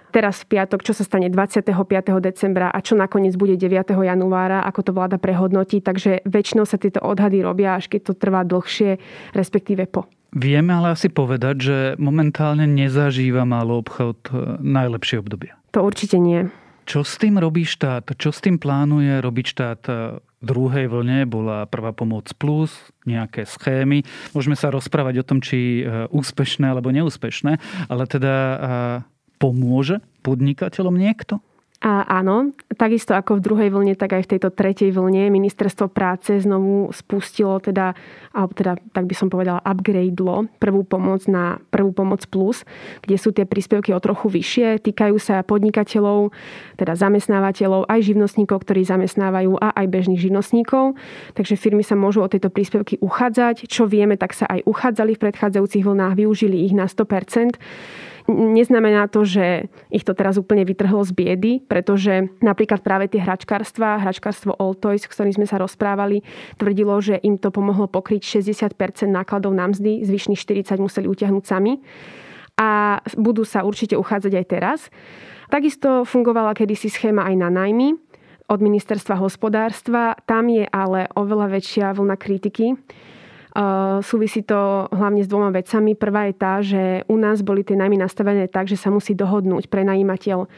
teraz 0.10 0.48
v 0.48 0.58
piatok, 0.58 0.80
čo 0.80 0.96
sa 0.96 1.04
stane 1.04 1.28
25. 1.28 1.76
decembra 2.24 2.72
a 2.72 2.80
čo 2.80 2.96
nakoniec 2.96 3.36
bude 3.36 3.60
9. 3.60 3.92
januára, 3.94 4.64
ako 4.64 4.80
to 4.80 4.92
vláda 4.96 5.20
prehodnotí. 5.20 5.84
Takže 5.84 6.24
väčšinou 6.24 6.64
sa 6.64 6.80
tieto 6.80 7.04
odhady 7.04 7.44
robia, 7.44 7.76
až 7.76 7.92
keď 7.92 8.10
to 8.10 8.14
trvá 8.16 8.48
dlhšie, 8.48 8.96
respektíve 9.36 9.92
po. 9.92 10.08
Vieme 10.36 10.76
ale 10.76 10.96
asi 10.96 11.12
povedať, 11.12 11.56
že 11.60 11.78
momentálne 12.00 12.68
nezažíva 12.68 13.48
málo 13.48 13.80
obchod 13.80 14.20
e, 14.32 14.60
najlepšie 14.64 15.24
obdobie. 15.24 15.56
To 15.76 15.84
určite 15.84 16.16
nie. 16.16 16.48
Čo 16.88 17.04
s 17.04 17.20
tým 17.20 17.36
robí 17.36 17.68
štát? 17.68 18.08
Čo 18.16 18.32
s 18.32 18.40
tým 18.40 18.56
plánuje 18.56 19.20
robiť 19.20 19.46
štát? 19.52 19.82
V 20.40 20.44
druhej 20.46 20.88
vlne 20.88 21.28
bola 21.28 21.68
prvá 21.68 21.92
pomoc 21.92 22.32
plus, 22.40 22.72
nejaké 23.04 23.44
schémy. 23.44 24.08
Môžeme 24.32 24.56
sa 24.56 24.72
rozprávať 24.72 25.20
o 25.20 25.28
tom, 25.28 25.44
či 25.44 25.82
e, 25.84 26.08
úspešné 26.14 26.70
alebo 26.72 26.96
neúspešné, 26.96 27.60
ale 27.92 28.04
teda 28.08 28.36
e, 28.38 28.58
pomôže 29.36 30.00
podnikateľom 30.24 30.96
niekto? 30.96 31.44
A 31.86 32.02
áno, 32.18 32.50
takisto 32.82 33.14
ako 33.14 33.38
v 33.38 33.46
druhej 33.46 33.70
vlne, 33.70 33.94
tak 33.94 34.18
aj 34.18 34.26
v 34.26 34.32
tejto 34.34 34.50
tretej 34.50 34.90
vlne 34.90 35.30
ministerstvo 35.30 35.86
práce 35.94 36.34
znovu 36.42 36.90
spustilo 36.90 37.62
teda, 37.62 37.94
alebo 38.34 38.58
teda, 38.58 38.82
tak 38.90 39.06
by 39.06 39.14
som 39.14 39.30
povedala, 39.30 39.62
upgradelo 39.62 40.50
prvú 40.58 40.82
pomoc 40.82 41.30
na 41.30 41.62
prvú 41.70 41.94
pomoc 41.94 42.26
plus, 42.26 42.66
kde 43.06 43.22
sú 43.22 43.30
tie 43.38 43.46
príspevky 43.46 43.94
o 43.94 44.02
trochu 44.02 44.34
vyššie, 44.34 44.82
týkajú 44.82 45.22
sa 45.22 45.46
podnikateľov, 45.46 46.34
teda 46.74 46.98
zamestnávateľov, 46.98 47.86
aj 47.86 48.02
živnostníkov, 48.02 48.66
ktorí 48.66 48.82
zamestnávajú 48.82 49.54
a 49.62 49.78
aj 49.78 49.86
bežných 49.86 50.26
živnostníkov. 50.26 50.98
Takže 51.38 51.54
firmy 51.54 51.86
sa 51.86 51.94
môžu 51.94 52.26
o 52.26 52.32
tieto 52.34 52.50
príspevky 52.50 52.98
uchádzať. 52.98 53.70
Čo 53.70 53.86
vieme, 53.86 54.18
tak 54.18 54.34
sa 54.34 54.50
aj 54.50 54.66
uchádzali 54.66 55.14
v 55.14 55.22
predchádzajúcich 55.30 55.86
vlnách, 55.86 56.18
využili 56.18 56.66
ich 56.66 56.74
na 56.74 56.90
100%. 56.90 57.62
Neznamená 58.26 59.06
to, 59.06 59.22
že 59.22 59.70
ich 59.94 60.02
to 60.02 60.18
teraz 60.18 60.42
úplne 60.42 60.66
vytrhlo 60.66 61.06
z 61.06 61.14
biedy, 61.14 61.52
pretože 61.62 62.26
napríklad 62.42 62.82
práve 62.82 63.06
tie 63.06 63.22
hračkárstva, 63.22 64.02
hračkárstvo 64.02 64.58
All 64.58 64.74
Toys, 64.74 65.06
s 65.06 65.14
ktorým 65.14 65.38
sme 65.38 65.46
sa 65.46 65.62
rozprávali, 65.62 66.26
tvrdilo, 66.58 66.98
že 67.06 67.22
im 67.22 67.38
to 67.38 67.54
pomohlo 67.54 67.86
pokryť 67.86 68.42
60% 68.42 68.74
nákladov 69.14 69.54
na 69.54 69.70
mzdy, 69.70 70.02
zvyšných 70.02 70.42
40 70.42 70.82
museli 70.82 71.06
utiahnuť 71.06 71.44
sami 71.46 71.78
a 72.58 72.98
budú 73.14 73.46
sa 73.46 73.62
určite 73.62 73.94
uchádzať 73.94 74.34
aj 74.34 74.46
teraz. 74.50 74.80
Takisto 75.46 76.02
fungovala 76.02 76.58
kedysi 76.58 76.90
schéma 76.90 77.30
aj 77.30 77.36
na 77.38 77.54
najmy 77.54 77.94
od 78.50 78.60
ministerstva 78.62 79.22
hospodárstva. 79.22 80.18
Tam 80.26 80.50
je 80.50 80.66
ale 80.66 81.06
oveľa 81.14 81.54
väčšia 81.54 81.94
vlna 81.94 82.18
kritiky, 82.18 82.74
Súvisí 84.04 84.44
to 84.44 84.92
hlavne 84.92 85.24
s 85.24 85.32
dvoma 85.32 85.48
vecami. 85.48 85.96
Prvá 85.96 86.28
je 86.28 86.36
tá, 86.36 86.60
že 86.60 87.08
u 87.08 87.16
nás 87.16 87.40
boli 87.40 87.64
tie 87.64 87.80
najmy 87.80 87.96
nastavené 87.96 88.52
tak, 88.52 88.68
že 88.68 88.76
sa 88.76 88.92
musí 88.92 89.16
dohodnúť 89.16 89.72
prenajímateľ 89.72 90.52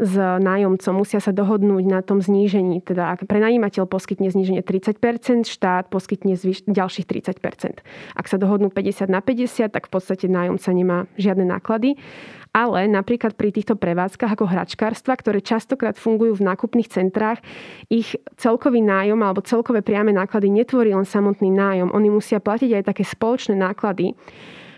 s 0.00 0.14
nájomcom. 0.18 0.98
Musia 0.98 1.22
sa 1.22 1.30
dohodnúť 1.30 1.84
na 1.86 2.02
tom 2.02 2.18
znížení. 2.18 2.82
Teda 2.82 3.14
ak 3.14 3.30
prenajímateľ 3.30 3.86
poskytne 3.86 4.34
zníženie 4.34 4.66
30%, 4.66 5.46
štát 5.46 5.94
poskytne 5.94 6.34
zvyš- 6.34 6.66
ďalších 6.66 7.06
30%. 7.06 7.86
Ak 8.18 8.26
sa 8.26 8.34
dohodnú 8.34 8.74
50 8.74 9.06
na 9.06 9.22
50, 9.22 9.70
tak 9.70 9.86
v 9.86 9.90
podstate 9.94 10.26
nájomca 10.26 10.70
nemá 10.74 10.98
žiadne 11.14 11.46
náklady 11.46 12.02
ale 12.50 12.90
napríklad 12.90 13.38
pri 13.38 13.54
týchto 13.54 13.78
prevádzkach 13.78 14.34
ako 14.34 14.50
hračkárstva, 14.50 15.14
ktoré 15.14 15.38
častokrát 15.38 15.94
fungujú 15.94 16.42
v 16.42 16.46
nákupných 16.50 16.90
centrách, 16.90 17.38
ich 17.86 18.18
celkový 18.34 18.82
nájom 18.82 19.22
alebo 19.22 19.46
celkové 19.46 19.86
priame 19.86 20.10
náklady 20.10 20.50
netvorí 20.50 20.90
len 20.90 21.06
samotný 21.06 21.50
nájom. 21.54 21.94
Oni 21.94 22.10
musia 22.10 22.42
platiť 22.42 22.82
aj 22.82 22.84
také 22.90 23.06
spoločné 23.06 23.54
náklady, 23.54 24.18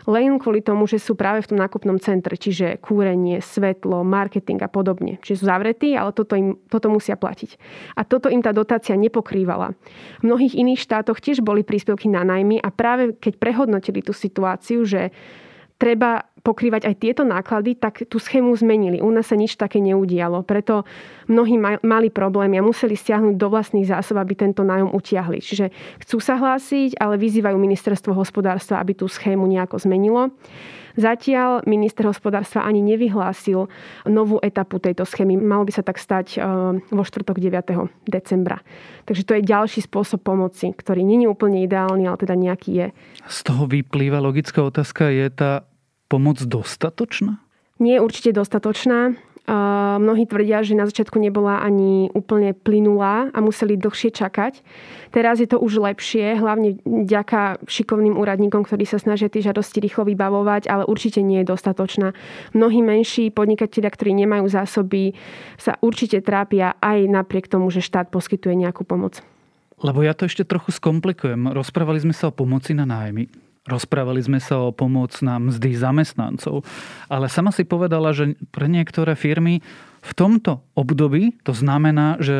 len 0.06 0.34
kvôli 0.38 0.66
tomu, 0.66 0.90
že 0.90 0.98
sú 0.98 1.14
práve 1.14 1.46
v 1.46 1.54
tom 1.54 1.58
nákupnom 1.62 1.98
centre, 2.02 2.34
čiže 2.34 2.82
kúrenie, 2.82 3.38
svetlo, 3.38 4.02
marketing 4.02 4.58
a 4.66 4.70
podobne. 4.70 5.22
Čiže 5.22 5.38
sú 5.38 5.44
zavretí, 5.46 5.94
ale 5.94 6.10
toto, 6.10 6.34
im, 6.34 6.58
toto 6.66 6.90
musia 6.90 7.14
platiť. 7.14 7.50
A 7.94 8.02
toto 8.02 8.26
im 8.26 8.42
tá 8.42 8.50
dotácia 8.50 8.98
nepokrývala. 8.98 9.78
V 10.18 10.22
mnohých 10.26 10.58
iných 10.58 10.82
štátoch 10.82 11.22
tiež 11.22 11.38
boli 11.46 11.62
príspevky 11.62 12.10
na 12.10 12.26
najmy 12.26 12.58
a 12.58 12.68
práve 12.74 13.14
keď 13.14 13.38
prehodnotili 13.38 14.02
tú 14.02 14.10
situáciu, 14.10 14.82
že 14.82 15.14
treba 15.78 16.26
pokrývať 16.42 16.90
aj 16.90 16.94
tieto 16.98 17.22
náklady, 17.22 17.78
tak 17.78 18.02
tú 18.10 18.18
schému 18.18 18.50
zmenili. 18.58 18.98
U 18.98 19.08
nás 19.14 19.30
sa 19.30 19.38
nič 19.38 19.54
také 19.54 19.78
neudialo. 19.78 20.42
Preto 20.42 20.82
mnohí 21.30 21.54
mali 21.58 22.10
problém 22.10 22.58
a 22.58 22.66
museli 22.66 22.98
stiahnuť 22.98 23.38
do 23.38 23.46
vlastných 23.46 23.86
zásob, 23.86 24.18
aby 24.18 24.34
tento 24.34 24.66
nájom 24.66 24.90
utiahli. 24.90 25.38
Čiže 25.38 25.70
chcú 26.02 26.18
sa 26.18 26.34
hlásiť, 26.36 26.98
ale 26.98 27.14
vyzývajú 27.16 27.54
ministerstvo 27.54 28.10
hospodárstva, 28.12 28.82
aby 28.82 28.98
tú 28.98 29.06
schému 29.06 29.46
nejako 29.46 29.78
zmenilo. 29.78 30.34
Zatiaľ 30.92 31.64
minister 31.64 32.04
hospodárstva 32.04 32.68
ani 32.68 32.84
nevyhlásil 32.84 33.64
novú 34.04 34.36
etapu 34.44 34.76
tejto 34.76 35.08
schémy. 35.08 35.40
Malo 35.40 35.64
by 35.64 35.72
sa 35.72 35.80
tak 35.80 35.96
stať 35.96 36.36
e, 36.36 36.38
vo 36.92 37.00
štvrtok 37.00 37.40
9. 37.40 37.88
decembra. 38.04 38.60
Takže 39.08 39.24
to 39.24 39.32
je 39.40 39.42
ďalší 39.48 39.80
spôsob 39.88 40.20
pomoci, 40.20 40.68
ktorý 40.76 41.00
je 41.00 41.28
úplne 41.28 41.64
ideálny, 41.64 42.04
ale 42.04 42.20
teda 42.20 42.36
nejaký 42.36 42.70
je. 42.76 42.86
Z 43.24 43.38
toho 43.48 43.64
vyplýva 43.64 44.20
logická 44.20 44.60
otázka, 44.60 45.08
je 45.08 45.32
tá 45.32 45.64
pomoc 46.12 46.36
dostatočná? 46.44 47.40
Nie 47.80 47.96
je 47.96 48.04
určite 48.04 48.36
dostatočná. 48.36 49.16
Mnohí 49.98 50.22
tvrdia, 50.30 50.62
že 50.62 50.78
na 50.78 50.86
začiatku 50.86 51.18
nebola 51.18 51.58
ani 51.66 52.14
úplne 52.14 52.54
plynulá 52.54 53.26
a 53.34 53.38
museli 53.42 53.74
dlhšie 53.74 54.14
čakať. 54.14 54.62
Teraz 55.10 55.42
je 55.42 55.50
to 55.50 55.58
už 55.58 55.82
lepšie, 55.82 56.38
hlavne 56.38 56.78
vďaka 56.86 57.58
šikovným 57.66 58.14
úradníkom, 58.14 58.62
ktorí 58.62 58.86
sa 58.86 59.02
snažia 59.02 59.26
tie 59.26 59.42
žiadosti 59.42 59.82
rýchlo 59.82 60.06
vybavovať, 60.06 60.70
ale 60.70 60.86
určite 60.86 61.26
nie 61.26 61.42
je 61.42 61.50
dostatočná. 61.50 62.14
Mnohí 62.54 62.86
menší 62.86 63.34
podnikatelia, 63.34 63.90
ktorí 63.90 64.14
nemajú 64.14 64.46
zásoby, 64.46 65.18
sa 65.58 65.74
určite 65.82 66.22
trápia 66.22 66.78
aj 66.78 67.10
napriek 67.10 67.50
tomu, 67.50 67.66
že 67.74 67.82
štát 67.82 68.14
poskytuje 68.14 68.54
nejakú 68.54 68.86
pomoc. 68.86 69.26
Lebo 69.82 70.06
ja 70.06 70.14
to 70.14 70.30
ešte 70.30 70.46
trochu 70.46 70.70
skomplikujem. 70.70 71.50
Rozprávali 71.50 71.98
sme 71.98 72.14
sa 72.14 72.30
o 72.30 72.32
pomoci 72.32 72.78
na 72.78 72.86
nájmy. 72.86 73.26
Rozprávali 73.62 74.18
sme 74.18 74.42
sa 74.42 74.58
o 74.58 74.74
pomoc 74.74 75.14
na 75.22 75.38
mzdy 75.38 75.78
zamestnancov, 75.78 76.66
ale 77.06 77.30
sama 77.30 77.54
si 77.54 77.62
povedala, 77.62 78.10
že 78.10 78.34
pre 78.50 78.66
niektoré 78.66 79.14
firmy 79.14 79.62
v 80.02 80.12
tomto 80.18 80.66
období 80.74 81.38
to 81.46 81.54
znamená, 81.54 82.18
že 82.18 82.34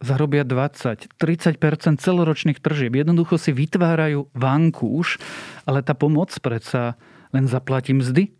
zarobia 0.00 0.48
20-30% 0.48 1.60
celoročných 2.00 2.56
tržieb. 2.56 2.96
Jednoducho 2.96 3.36
si 3.36 3.52
vytvárajú 3.52 4.32
vankúš, 4.32 5.20
ale 5.68 5.84
tá 5.84 5.92
pomoc 5.92 6.32
predsa 6.40 6.96
len 7.36 7.44
zaplatí 7.44 7.92
mzdy 7.92 8.32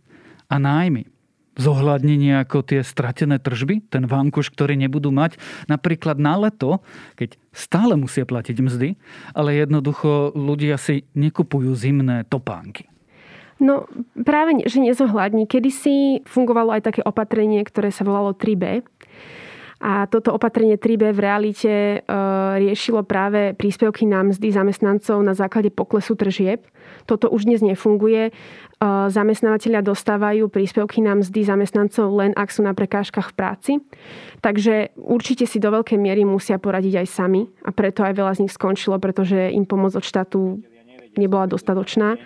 a 0.48 0.56
nájmy 0.56 1.11
zohľadní 1.56 2.16
nejako 2.16 2.64
tie 2.64 2.80
stratené 2.80 3.36
tržby, 3.36 3.84
ten 3.92 4.08
vankuš, 4.08 4.48
ktorý 4.52 4.76
nebudú 4.76 5.12
mať 5.12 5.36
napríklad 5.68 6.16
na 6.16 6.40
leto, 6.40 6.80
keď 7.16 7.36
stále 7.52 7.94
musia 7.98 8.24
platiť 8.24 8.56
mzdy, 8.56 8.88
ale 9.36 9.60
jednoducho 9.60 10.32
ľudia 10.32 10.80
si 10.80 11.04
nekupujú 11.12 11.72
zimné 11.76 12.24
topánky. 12.28 12.88
No 13.62 13.86
práve, 14.26 14.58
že 14.66 14.82
nezohľadní. 14.82 15.46
Kedysi 15.46 16.26
fungovalo 16.26 16.74
aj 16.74 16.82
také 16.82 17.00
opatrenie, 17.06 17.62
ktoré 17.62 17.94
sa 17.94 18.02
volalo 18.02 18.34
3B. 18.34 18.82
A 19.82 20.06
toto 20.06 20.30
opatrenie 20.30 20.78
3B 20.78 21.10
v 21.10 21.18
realite 21.18 21.72
e, 21.74 21.96
riešilo 22.62 23.02
práve 23.02 23.50
príspevky 23.58 24.06
na 24.06 24.22
mzdy 24.22 24.54
zamestnancov 24.54 25.18
na 25.26 25.34
základe 25.34 25.74
poklesu 25.74 26.14
tržieb. 26.14 26.62
Toto 27.02 27.26
už 27.26 27.50
dnes 27.50 27.66
nefunguje. 27.66 28.30
E, 28.30 28.32
zamestnávateľia 29.10 29.82
dostávajú 29.82 30.46
príspevky 30.46 31.02
na 31.02 31.18
mzdy 31.18 31.42
zamestnancov 31.42 32.14
len 32.14 32.30
ak 32.38 32.54
sú 32.54 32.62
na 32.62 32.78
prekážkach 32.78 33.34
v 33.34 33.36
práci. 33.36 33.72
Takže 34.38 34.94
určite 34.94 35.50
si 35.50 35.58
do 35.58 35.74
veľkej 35.74 35.98
miery 35.98 36.22
musia 36.22 36.62
poradiť 36.62 37.02
aj 37.02 37.08
sami 37.10 37.50
a 37.66 37.74
preto 37.74 38.06
aj 38.06 38.14
veľa 38.14 38.38
z 38.38 38.46
nich 38.46 38.54
skončilo, 38.54 39.02
pretože 39.02 39.50
im 39.50 39.66
pomoc 39.66 39.98
od 39.98 40.06
štátu 40.06 40.62
nebola 41.18 41.50
dostatočná. 41.50 42.22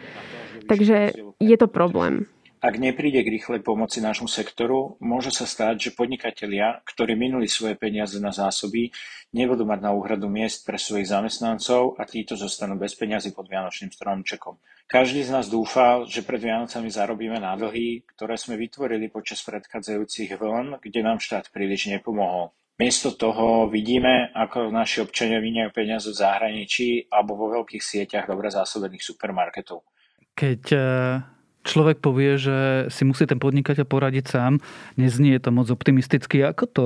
Takže 0.68 1.16
je 1.40 1.56
to 1.56 1.72
problém. 1.72 2.28
Ak 2.66 2.82
nepríde 2.82 3.22
k 3.22 3.30
rýchlej 3.30 3.62
pomoci 3.62 4.02
nášmu 4.02 4.26
sektoru, 4.26 4.98
môže 4.98 5.30
sa 5.30 5.46
stať, 5.46 5.86
že 5.86 5.94
podnikatelia, 5.94 6.82
ktorí 6.82 7.14
minuli 7.14 7.46
svoje 7.46 7.78
peniaze 7.78 8.18
na 8.18 8.34
zásoby, 8.34 8.90
nebudú 9.30 9.62
mať 9.62 9.86
na 9.86 9.94
úhradu 9.94 10.26
miest 10.26 10.66
pre 10.66 10.74
svojich 10.74 11.06
zamestnancov 11.06 11.94
a 11.94 12.02
títo 12.02 12.34
zostanú 12.34 12.74
bez 12.74 12.98
peniazy 12.98 13.30
pod 13.30 13.46
Vianočným 13.46 13.94
stromčekom. 13.94 14.58
Každý 14.90 15.22
z 15.22 15.30
nás 15.30 15.46
dúfal, 15.46 16.10
že 16.10 16.26
pred 16.26 16.42
Vianocami 16.42 16.90
zarobíme 16.90 17.38
na 17.38 17.54
dlhy, 17.54 18.02
ktoré 18.02 18.34
sme 18.34 18.58
vytvorili 18.58 19.14
počas 19.14 19.46
predchádzajúcich 19.46 20.34
vln, 20.34 20.82
kde 20.82 21.00
nám 21.06 21.22
štát 21.22 21.54
príliš 21.54 21.86
nepomohol. 21.86 22.50
Miesto 22.82 23.14
toho 23.14 23.70
vidíme, 23.70 24.34
ako 24.34 24.74
naši 24.74 25.06
občania 25.06 25.38
vyňajú 25.38 25.70
peniaze 25.70 26.10
v 26.10 26.18
zahraničí 26.18 27.14
alebo 27.14 27.38
vo 27.38 27.46
veľkých 27.62 27.78
sieťach 27.78 28.26
dobre 28.26 28.50
zásobených 28.50 29.06
supermarketov. 29.06 29.86
Keď 30.34 30.62
eh, 30.74 31.35
človek 31.66 31.98
povie, 31.98 32.38
že 32.38 32.88
si 32.88 33.02
musí 33.02 33.26
ten 33.26 33.42
podnikateľ 33.42 33.84
poradiť 33.84 34.24
sám. 34.30 34.62
Neznie 34.94 35.36
to 35.42 35.50
moc 35.50 35.66
optimisticky. 35.68 36.46
Ako 36.46 36.64
to 36.70 36.84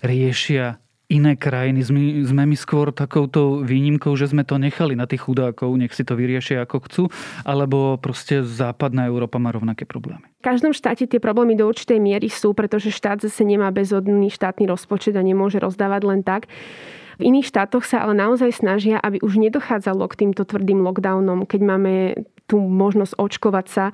riešia 0.00 0.78
iné 1.12 1.36
krajiny. 1.36 1.84
Sme, 2.24 2.48
my 2.48 2.56
skôr 2.56 2.88
takouto 2.88 3.60
výnimkou, 3.60 4.16
že 4.16 4.32
sme 4.32 4.48
to 4.48 4.56
nechali 4.56 4.96
na 4.96 5.04
tých 5.04 5.28
chudákov, 5.28 5.76
nech 5.76 5.92
si 5.92 6.08
to 6.08 6.16
vyriešia 6.16 6.64
ako 6.64 6.76
chcú, 6.88 7.04
alebo 7.44 8.00
proste 8.00 8.40
západná 8.40 9.04
Európa 9.12 9.36
má 9.36 9.52
rovnaké 9.52 9.84
problémy. 9.84 10.24
V 10.40 10.48
každom 10.48 10.72
štáte 10.72 11.04
tie 11.04 11.20
problémy 11.20 11.52
do 11.52 11.68
určitej 11.68 12.00
miery 12.00 12.32
sú, 12.32 12.56
pretože 12.56 12.88
štát 12.88 13.20
zase 13.20 13.44
nemá 13.44 13.68
bezodný 13.68 14.32
štátny 14.32 14.64
rozpočet 14.64 15.12
a 15.12 15.22
nemôže 15.22 15.60
rozdávať 15.60 16.02
len 16.08 16.20
tak. 16.24 16.48
V 17.22 17.30
iných 17.30 17.54
štátoch 17.54 17.86
sa 17.86 18.02
ale 18.02 18.18
naozaj 18.18 18.50
snažia, 18.50 18.98
aby 18.98 19.22
už 19.22 19.38
nedochádzalo 19.38 20.10
k 20.10 20.26
týmto 20.26 20.42
tvrdým 20.42 20.82
lockdownom, 20.82 21.46
keď 21.46 21.60
máme 21.62 21.92
tú 22.50 22.60
možnosť 22.60 23.16
očkovať 23.16 23.66
sa, 23.70 23.84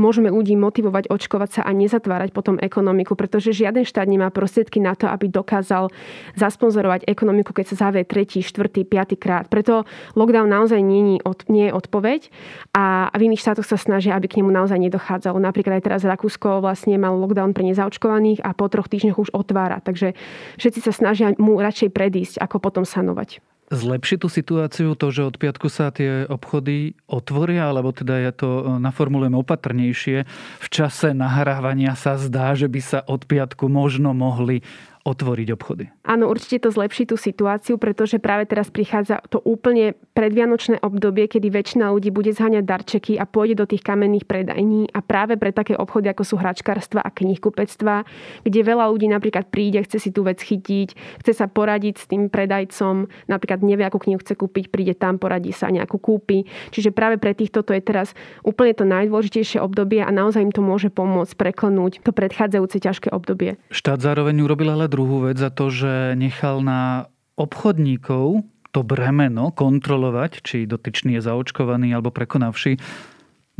môžeme 0.00 0.32
ľudí 0.32 0.56
motivovať 0.56 1.10
očkovať 1.10 1.50
sa 1.50 1.62
a 1.66 1.70
nezatvárať 1.74 2.32
potom 2.32 2.56
ekonomiku, 2.56 3.12
pretože 3.12 3.52
žiaden 3.52 3.84
štát 3.84 4.08
nemá 4.08 4.32
prostriedky 4.32 4.80
na 4.80 4.96
to, 4.96 5.10
aby 5.10 5.28
dokázal 5.28 5.90
zasponzorovať 6.38 7.04
ekonomiku, 7.04 7.52
keď 7.52 7.76
sa 7.76 7.88
zavie 7.88 8.08
tretí, 8.08 8.40
štvrtý, 8.40 8.88
piatý 8.88 9.20
krát. 9.20 9.52
Preto 9.52 9.84
lockdown 10.16 10.48
naozaj 10.48 10.80
nie, 10.80 11.20
nie 11.50 11.64
je 11.68 11.72
odpoveď 11.76 12.32
a 12.72 13.12
v 13.12 13.28
iných 13.28 13.42
štátoch 13.42 13.68
sa 13.68 13.76
snažia, 13.76 14.16
aby 14.16 14.32
k 14.32 14.40
nemu 14.40 14.48
naozaj 14.48 14.80
nedochádzalo. 14.80 15.36
Napríklad 15.36 15.82
aj 15.82 15.84
teraz 15.84 16.00
Rakúsko 16.06 16.64
vlastne 16.64 16.96
mal 16.96 17.18
lockdown 17.20 17.52
pre 17.52 17.68
nezaočkovaných 17.68 18.40
a 18.40 18.56
po 18.56 18.70
troch 18.72 18.88
týždňoch 18.88 19.28
už 19.28 19.30
otvára. 19.36 19.84
Takže 19.84 20.16
všetci 20.56 20.80
sa 20.80 20.92
snažia 20.94 21.36
mu 21.36 21.60
radšej 21.60 21.92
predísť, 21.92 22.34
ako 22.40 22.64
potom 22.64 22.75
sanovať. 22.84 23.40
Zlepší 23.66 24.22
tú 24.22 24.30
situáciu 24.30 24.94
to, 24.94 25.10
že 25.10 25.26
od 25.26 25.42
piatku 25.42 25.66
sa 25.66 25.90
tie 25.90 26.22
obchody 26.30 26.94
otvoria, 27.10 27.66
alebo 27.66 27.90
teda 27.90 28.14
ja 28.22 28.30
to 28.30 28.62
e, 28.62 28.78
naformulujem 28.78 29.34
opatrnejšie. 29.34 30.22
V 30.62 30.68
čase 30.70 31.10
nahrávania 31.10 31.98
sa 31.98 32.14
zdá, 32.14 32.54
že 32.54 32.70
by 32.70 32.78
sa 32.78 33.02
od 33.02 33.26
piatku 33.26 33.66
možno 33.66 34.14
mohli 34.14 34.62
otvoriť 35.06 35.48
obchody. 35.54 35.86
Áno, 36.02 36.26
určite 36.26 36.66
to 36.66 36.74
zlepší 36.74 37.06
tú 37.06 37.14
situáciu, 37.14 37.78
pretože 37.78 38.18
práve 38.18 38.50
teraz 38.50 38.74
prichádza 38.74 39.22
to 39.30 39.38
úplne 39.38 39.94
predvianočné 40.18 40.82
obdobie, 40.82 41.30
kedy 41.30 41.46
väčšina 41.46 41.94
ľudí 41.94 42.10
bude 42.10 42.34
zháňať 42.34 42.64
darčeky 42.66 43.14
a 43.14 43.24
pôjde 43.24 43.62
do 43.62 43.66
tých 43.70 43.86
kamenných 43.86 44.26
predajní 44.26 44.90
a 44.90 44.98
práve 44.98 45.38
pre 45.38 45.54
také 45.54 45.78
obchody, 45.78 46.10
ako 46.10 46.26
sú 46.26 46.34
hračkárstva 46.42 47.06
a 47.06 47.14
knihkupectva, 47.14 48.02
kde 48.42 48.60
veľa 48.66 48.90
ľudí 48.90 49.06
napríklad 49.06 49.46
príde, 49.46 49.78
chce 49.86 50.02
si 50.02 50.10
tú 50.10 50.26
vec 50.26 50.42
chytiť, 50.42 51.22
chce 51.22 51.32
sa 51.32 51.46
poradiť 51.46 51.94
s 52.02 52.06
tým 52.10 52.26
predajcom, 52.26 53.06
napríklad 53.30 53.62
nevie, 53.62 53.86
akú 53.86 54.02
knihu 54.02 54.18
chce 54.18 54.34
kúpiť, 54.34 54.74
príde 54.74 54.98
tam, 54.98 55.22
poradí 55.22 55.54
sa, 55.54 55.70
nejakú 55.70 56.02
kúpi. 56.02 56.48
Čiže 56.74 56.90
práve 56.90 57.22
pre 57.22 57.36
týchto 57.36 57.62
to 57.62 57.70
je 57.70 57.82
teraz 57.84 58.10
úplne 58.42 58.74
to 58.74 58.82
najdôležitejšie 58.82 59.62
obdobie 59.62 60.02
a 60.02 60.10
naozaj 60.10 60.42
im 60.42 60.50
to 60.50 60.64
môže 60.64 60.90
pomôcť 60.90 61.38
preklnúť 61.38 62.02
to 62.02 62.10
predchádzajúce 62.10 62.82
ťažké 62.82 63.08
obdobie. 63.14 63.60
Štát 63.70 64.02
zároveň 64.02 64.40
urobil 64.42 64.72
ale 64.72 64.88
druhú 64.96 65.28
vec 65.28 65.36
za 65.36 65.52
to, 65.52 65.68
že 65.68 66.16
nechal 66.16 66.64
na 66.64 67.12
obchodníkov 67.36 68.48
to 68.72 68.80
bremeno 68.80 69.52
kontrolovať, 69.52 70.40
či 70.40 70.64
dotyčný 70.64 71.20
je 71.20 71.28
zaočkovaný 71.28 71.92
alebo 71.92 72.08
prekonavší. 72.08 72.80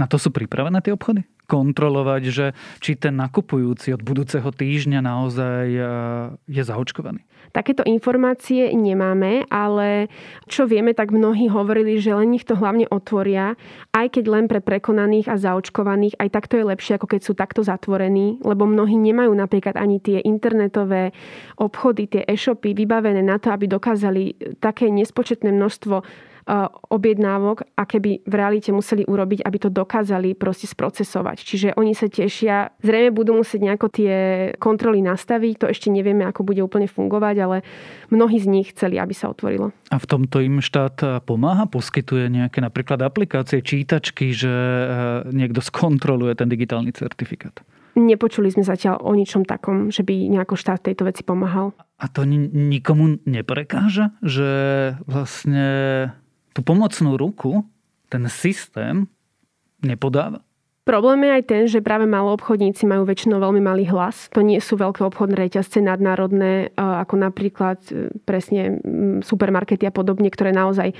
Na 0.01 0.09
to 0.09 0.17
sú 0.17 0.33
pripravené 0.33 0.81
tie 0.81 0.97
obchody? 0.97 1.29
Kontrolovať, 1.45 2.23
že 2.33 2.47
či 2.81 2.97
ten 2.97 3.21
nakupujúci 3.21 3.93
od 3.93 4.01
budúceho 4.01 4.49
týždňa 4.49 5.01
naozaj 5.05 5.65
je 6.49 6.63
zaočkovaný? 6.65 7.25
Takéto 7.51 7.83
informácie 7.87 8.71
nemáme, 8.75 9.47
ale 9.51 10.11
čo 10.47 10.65
vieme, 10.65 10.95
tak 10.95 11.11
mnohí 11.15 11.51
hovorili, 11.51 11.99
že 11.99 12.15
len 12.15 12.35
ich 12.35 12.47
to 12.47 12.59
hlavne 12.59 12.87
otvoria, 12.91 13.59
aj 13.95 14.19
keď 14.19 14.25
len 14.27 14.45
pre 14.47 14.63
prekonaných 14.63 15.31
a 15.31 15.37
zaočkovaných, 15.37 16.19
aj 16.19 16.29
takto 16.31 16.55
je 16.59 16.69
lepšie, 16.69 16.97
ako 16.99 17.07
keď 17.11 17.21
sú 17.23 17.33
takto 17.37 17.61
zatvorení, 17.67 18.39
lebo 18.43 18.67
mnohí 18.67 18.97
nemajú 18.97 19.33
napríklad 19.35 19.77
ani 19.77 19.99
tie 20.03 20.19
internetové 20.23 21.11
obchody, 21.61 22.07
tie 22.07 22.23
e-shopy 22.27 22.73
vybavené 22.73 23.21
na 23.21 23.37
to, 23.37 23.51
aby 23.53 23.67
dokázali 23.71 24.57
také 24.63 24.89
nespočetné 24.93 25.51
množstvo 25.53 26.03
objednávok, 26.91 27.67
aké 27.75 27.99
by 27.99 28.23
v 28.23 28.35
realite 28.35 28.71
museli 28.71 29.03
urobiť, 29.03 29.43
aby 29.43 29.59
to 29.59 29.71
dokázali 29.71 30.39
proste 30.39 30.71
sprocesovať. 30.71 31.43
Čiže 31.43 31.69
oni 31.75 31.91
sa 31.91 32.07
tešia. 32.07 32.71
Zrejme 32.87 33.11
budú 33.11 33.35
musieť 33.35 33.61
nejako 33.67 33.87
tie 33.91 34.15
kontroly 34.63 35.03
nastaviť, 35.03 35.55
to 35.59 35.67
ešte 35.67 35.91
nevieme, 35.91 36.23
ako 36.23 36.47
bude 36.47 36.63
úplne 36.63 36.87
fungovať, 36.87 37.37
ale 37.43 37.57
mnohí 38.15 38.39
z 38.39 38.47
nich 38.47 38.71
chceli, 38.71 39.03
aby 39.03 39.11
sa 39.11 39.35
otvorilo. 39.35 39.75
A 39.91 39.99
v 39.99 40.07
tomto 40.07 40.39
im 40.39 40.63
štát 40.63 41.27
pomáha? 41.27 41.67
Poskytuje 41.67 42.31
nejaké 42.31 42.63
napríklad 42.63 43.03
aplikácie, 43.03 43.59
čítačky, 43.59 44.31
že 44.31 44.51
eh, 44.51 44.89
niekto 45.35 45.59
skontroluje 45.59 46.39
ten 46.39 46.47
digitálny 46.47 46.95
certifikát? 46.95 47.59
Nepočuli 47.97 48.53
sme 48.53 48.61
zatiaľ 48.61 49.01
o 49.01 49.17
ničom 49.17 49.49
takom, 49.49 49.89
že 49.89 50.05
by 50.05 50.29
nejako 50.29 50.61
štát 50.61 50.85
tejto 50.85 51.09
veci 51.09 51.25
pomáhal. 51.25 51.73
A 51.97 52.13
to 52.13 52.29
nikomu 52.29 53.17
neprekáža, 53.25 54.13
že 54.21 54.51
vlastne 55.09 55.65
tú 56.57 56.65
pomocnú 56.65 57.21
ruku 57.21 57.61
ten 58.09 58.25
systém 58.33 59.05
nepodáva? 59.85 60.41
Problém 60.87 61.27
je 61.27 61.31
aj 61.35 61.45
ten, 61.51 61.63
že 61.67 61.83
práve 61.83 62.07
malí 62.07 62.31
obchodníci 62.31 62.87
majú 62.87 63.11
väčšinou 63.11 63.43
veľmi 63.43 63.59
malý 63.59 63.91
hlas. 63.91 64.31
To 64.33 64.41
nie 64.41 64.63
sú 64.63 64.79
veľké 64.79 65.03
obchodné 65.03 65.35
reťazce 65.35 65.83
nadnárodné, 65.83 66.71
ako 66.79 67.19
napríklad 67.19 67.83
e, 67.91 68.15
presne 68.23 68.79
supermarkety 69.19 69.83
a 69.83 69.91
podobne, 69.91 70.31
ktoré 70.31 70.55
naozaj 70.55 70.95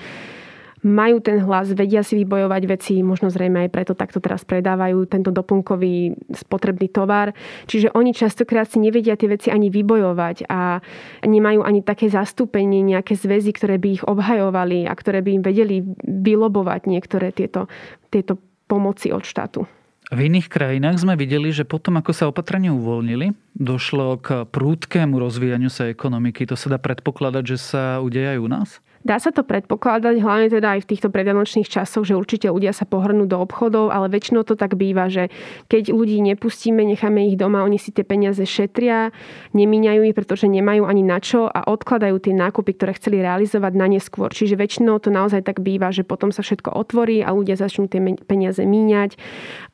majú 0.87 1.19
ten 1.19 1.43
hlas, 1.43 1.75
vedia 1.75 2.07
si 2.07 2.15
vybojovať 2.23 2.63
veci, 2.71 2.95
možno 3.03 3.27
zrejme 3.27 3.67
aj 3.67 3.71
preto 3.75 3.93
takto 3.99 4.23
teraz 4.23 4.47
predávajú 4.47 5.11
tento 5.11 5.35
doplnkový 5.35 6.15
spotrebný 6.31 6.87
tovar. 6.95 7.35
Čiže 7.67 7.91
oni 7.91 8.15
častokrát 8.15 8.71
si 8.71 8.79
nevedia 8.79 9.19
tie 9.19 9.27
veci 9.27 9.51
ani 9.51 9.67
vybojovať 9.67 10.47
a 10.47 10.79
nemajú 11.27 11.67
ani 11.67 11.83
také 11.83 12.07
zastúpenie, 12.07 12.87
nejaké 12.87 13.19
zväzy, 13.19 13.51
ktoré 13.51 13.83
by 13.83 13.89
ich 13.99 14.05
obhajovali 14.07 14.87
a 14.87 14.95
ktoré 14.95 15.27
by 15.27 15.31
im 15.35 15.43
vedeli 15.43 15.83
vylobovať 16.07 16.87
niektoré 16.87 17.35
tieto, 17.35 17.67
tieto 18.15 18.39
pomoci 18.71 19.11
od 19.11 19.27
štátu. 19.27 19.67
V 20.07 20.31
iných 20.31 20.47
krajinách 20.47 21.03
sme 21.03 21.19
videli, 21.19 21.51
že 21.51 21.67
potom, 21.67 21.99
ako 21.99 22.15
sa 22.15 22.31
opatrenia 22.31 22.71
uvoľnili, 22.71 23.35
došlo 23.59 24.23
k 24.23 24.47
prúdkému 24.47 25.19
rozvíjaniu 25.19 25.67
sa 25.67 25.91
ekonomiky. 25.91 26.47
To 26.47 26.55
sa 26.55 26.71
dá 26.71 26.79
predpokladať, 26.79 27.43
že 27.43 27.59
sa 27.59 27.99
udeje 27.99 28.39
aj 28.39 28.39
u 28.39 28.47
nás? 28.47 28.69
Dá 29.07 29.23
sa 29.23 29.31
to 29.31 29.47
predpokladať, 29.47 30.19
hlavne 30.19 30.51
teda 30.51 30.75
aj 30.75 30.81
v 30.83 30.91
týchto 30.91 31.15
predanočných 31.15 31.71
časoch, 31.71 32.03
že 32.03 32.19
určite 32.19 32.51
ľudia 32.51 32.75
sa 32.75 32.83
pohrnú 32.83 33.31
do 33.31 33.39
obchodov, 33.39 33.95
ale 33.95 34.11
väčšinou 34.11 34.43
to 34.43 34.59
tak 34.59 34.75
býva, 34.75 35.07
že 35.07 35.31
keď 35.71 35.95
ľudí 35.95 36.19
nepustíme, 36.27 36.83
necháme 36.83 37.23
ich 37.31 37.39
doma, 37.39 37.63
oni 37.63 37.79
si 37.79 37.95
tie 37.95 38.03
peniaze 38.03 38.43
šetria, 38.43 39.15
nemíňajú 39.55 40.11
ich, 40.11 40.17
pretože 40.19 40.51
nemajú 40.51 40.91
ani 40.91 41.07
na 41.07 41.23
čo 41.23 41.47
a 41.47 41.71
odkladajú 41.71 42.19
tie 42.19 42.35
nákupy, 42.35 42.75
ktoré 42.75 42.99
chceli 42.99 43.23
realizovať 43.23 43.73
na 43.79 43.87
neskôr. 43.87 44.35
Čiže 44.35 44.59
väčšinou 44.59 44.99
to 44.99 45.15
naozaj 45.15 45.47
tak 45.47 45.63
býva, 45.63 45.95
že 45.95 46.03
potom 46.03 46.35
sa 46.35 46.43
všetko 46.43 46.75
otvorí 46.75 47.23
a 47.23 47.31
ľudia 47.31 47.55
začnú 47.55 47.87
tie 47.87 48.03
peniaze 48.27 48.67
míňať 48.67 49.15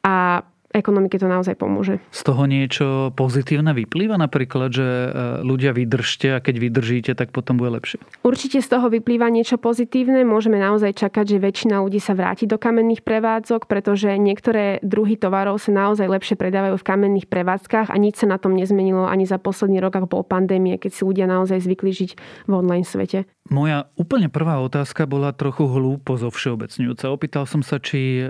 a 0.04 0.44
ekonomike 0.72 1.20
to 1.20 1.28
naozaj 1.28 1.54
pomôže. 1.54 2.00
Z 2.10 2.20
toho 2.26 2.48
niečo 2.48 3.12
pozitívne 3.14 3.76
vyplýva 3.76 4.16
napríklad, 4.16 4.72
že 4.72 4.84
e, 4.84 5.08
ľudia 5.44 5.76
vydržte 5.76 6.36
a 6.36 6.42
keď 6.42 6.54
vydržíte, 6.58 7.12
tak 7.12 7.30
potom 7.30 7.60
bude 7.60 7.76
lepšie? 7.78 8.00
Určite 8.24 8.64
z 8.64 8.68
toho 8.68 8.88
vyplýva 8.88 9.28
niečo 9.28 9.60
pozitívne. 9.60 10.24
Môžeme 10.24 10.56
naozaj 10.56 10.96
čakať, 10.96 11.36
že 11.36 11.38
väčšina 11.38 11.84
ľudí 11.84 12.00
sa 12.00 12.16
vráti 12.16 12.48
do 12.48 12.56
kamenných 12.56 13.04
prevádzok, 13.04 13.68
pretože 13.68 14.10
niektoré 14.16 14.80
druhy 14.80 15.20
tovarov 15.20 15.60
sa 15.60 15.70
naozaj 15.70 16.08
lepšie 16.08 16.34
predávajú 16.40 16.80
v 16.80 16.88
kamenných 16.88 17.28
prevádzkach 17.28 17.92
a 17.92 17.96
nič 18.00 18.24
sa 18.24 18.26
na 18.26 18.40
tom 18.40 18.56
nezmenilo 18.56 19.04
ani 19.04 19.28
za 19.28 19.36
posledný 19.36 19.78
rok, 19.78 19.94
ako 20.00 20.08
bol 20.08 20.22
pandémie, 20.24 20.80
keď 20.80 20.90
si 20.96 21.02
ľudia 21.04 21.28
naozaj 21.28 21.60
zvykli 21.62 21.92
žiť 21.92 22.10
v 22.48 22.52
online 22.52 22.88
svete. 22.88 23.28
Moja 23.52 23.90
úplne 23.98 24.30
prvá 24.30 24.62
otázka 24.62 25.04
bola 25.04 25.34
trochu 25.34 25.66
hlúpo 25.66 26.14
zo 26.16 26.30
všeobecňujúca. 26.30 27.10
Opýtal 27.10 27.44
som 27.44 27.60
sa, 27.60 27.82
či 27.82 28.22
e, 28.22 28.26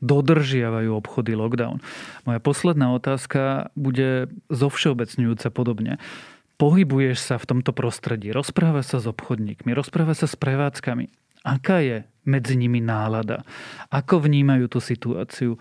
dodržiavajú 0.00 0.90
obchody 0.96 1.36
lockdown. 1.36 1.80
Moja 2.24 2.40
posledná 2.40 2.92
otázka 2.92 3.72
bude 3.76 4.28
zo 4.48 4.68
všeobecňujúca 4.68 5.48
podobne. 5.52 6.00
Pohybuješ 6.60 7.18
sa 7.20 7.36
v 7.40 7.48
tomto 7.56 7.72
prostredí, 7.72 8.32
rozpráva 8.32 8.84
sa 8.84 9.00
s 9.00 9.08
obchodníkmi, 9.08 9.72
rozpráva 9.72 10.12
sa 10.12 10.28
s 10.28 10.36
prevádzkami. 10.36 11.08
Aká 11.40 11.80
je 11.80 12.04
medzi 12.28 12.56
nimi 12.60 12.84
nálada? 12.84 13.48
Ako 13.88 14.20
vnímajú 14.20 14.68
tú 14.68 14.80
situáciu? 14.84 15.56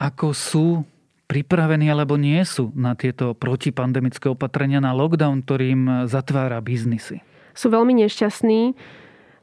Ako 0.00 0.32
sú 0.32 0.88
pripravení 1.28 1.92
alebo 1.92 2.16
nie 2.16 2.40
sú 2.48 2.72
na 2.72 2.96
tieto 2.96 3.36
protipandemické 3.36 4.32
opatrenia, 4.32 4.80
na 4.80 4.96
lockdown, 4.96 5.44
ktorým 5.44 6.08
zatvára 6.08 6.64
biznisy? 6.64 7.20
sú 7.58 7.74
veľmi 7.74 8.06
nešťastní. 8.06 8.78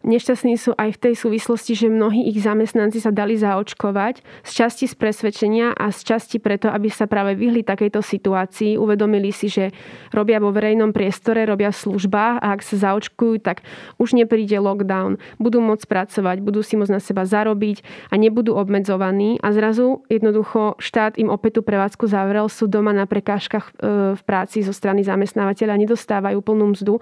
Nešťastní 0.05 0.53
sú 0.61 0.77
aj 0.77 1.01
v 1.01 1.01
tej 1.01 1.15
súvislosti, 1.17 1.73
že 1.73 1.89
mnohí 1.89 2.29
ich 2.29 2.37
zamestnanci 2.45 3.01
sa 3.01 3.09
dali 3.09 3.33
zaočkovať 3.41 4.21
z 4.45 4.51
časti 4.53 4.85
z 4.85 4.93
presvedčenia 4.93 5.73
a 5.73 5.89
z 5.89 6.13
časti 6.13 6.37
preto, 6.37 6.69
aby 6.69 6.93
sa 6.93 7.09
práve 7.09 7.33
vyhli 7.33 7.65
takejto 7.65 8.05
situácii. 8.05 8.77
Uvedomili 8.77 9.33
si, 9.33 9.49
že 9.49 9.73
robia 10.13 10.37
vo 10.37 10.53
verejnom 10.53 10.93
priestore, 10.93 11.49
robia 11.49 11.73
v 11.73 11.81
službách 11.89 12.37
a 12.37 12.53
ak 12.53 12.61
sa 12.61 12.77
zaočkujú, 12.77 13.41
tak 13.41 13.65
už 13.97 14.13
nepríde 14.13 14.61
lockdown. 14.61 15.17
Budú 15.41 15.57
môcť 15.65 15.89
pracovať, 15.89 16.37
budú 16.45 16.61
si 16.61 16.77
môcť 16.77 16.93
na 16.93 17.01
seba 17.01 17.25
zarobiť 17.25 17.81
a 18.13 18.21
nebudú 18.21 18.53
obmedzovaní 18.53 19.41
a 19.41 19.49
zrazu 19.57 20.05
jednoducho 20.05 20.77
štát 20.77 21.17
im 21.17 21.33
opäť 21.33 21.57
tú 21.57 21.61
prevádzku 21.65 22.05
zavrel, 22.05 22.45
sú 22.45 22.69
doma 22.69 22.93
na 22.93 23.09
prekážkach 23.09 23.73
e, 23.73 24.13
v 24.13 24.21
práci 24.21 24.61
zo 24.61 24.69
strany 24.69 25.01
zamestnávateľa, 25.01 25.81
nedostávajú 25.81 26.45
plnú 26.45 26.77
mzdu. 26.77 27.01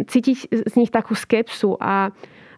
Cítiť 0.00 0.48
z 0.48 0.74
nich 0.80 0.88
takú 0.88 1.12
skepsu 1.12 1.76
a 1.76 2.08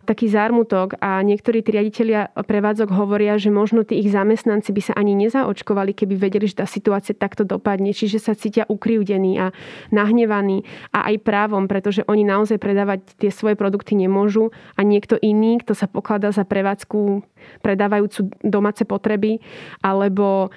taký 0.08 0.32
zármutok 0.32 0.96
a 0.98 1.20
niektorí 1.20 1.60
tí 1.60 1.76
riaditeľia 1.76 2.32
prevádzok 2.34 2.88
hovoria, 2.90 3.36
že 3.36 3.52
možno 3.52 3.84
tí 3.84 4.00
ich 4.00 4.10
zamestnanci 4.10 4.72
by 4.72 4.82
sa 4.82 4.92
ani 4.96 5.12
nezaočkovali, 5.14 5.92
keby 5.92 6.16
vedeli, 6.16 6.48
že 6.48 6.64
tá 6.64 6.66
situácia 6.66 7.12
takto 7.12 7.44
dopadne. 7.44 7.92
Čiže 7.92 8.18
sa 8.18 8.32
cítia 8.32 8.64
ukrivdení 8.66 9.38
a 9.38 9.52
nahnevaní 9.92 10.64
a 10.90 11.12
aj 11.12 11.16
právom, 11.22 11.68
pretože 11.68 12.02
oni 12.08 12.24
naozaj 12.24 12.56
predávať 12.56 13.20
tie 13.20 13.30
svoje 13.30 13.54
produkty 13.54 13.94
nemôžu 13.94 14.50
a 14.74 14.80
niekto 14.82 15.20
iný, 15.20 15.60
kto 15.60 15.76
sa 15.76 15.86
pokladá 15.86 16.32
za 16.32 16.48
prevádzku 16.48 17.22
predávajúcu 17.60 18.32
domáce 18.44 18.84
potreby 18.84 19.40
alebo 19.80 20.52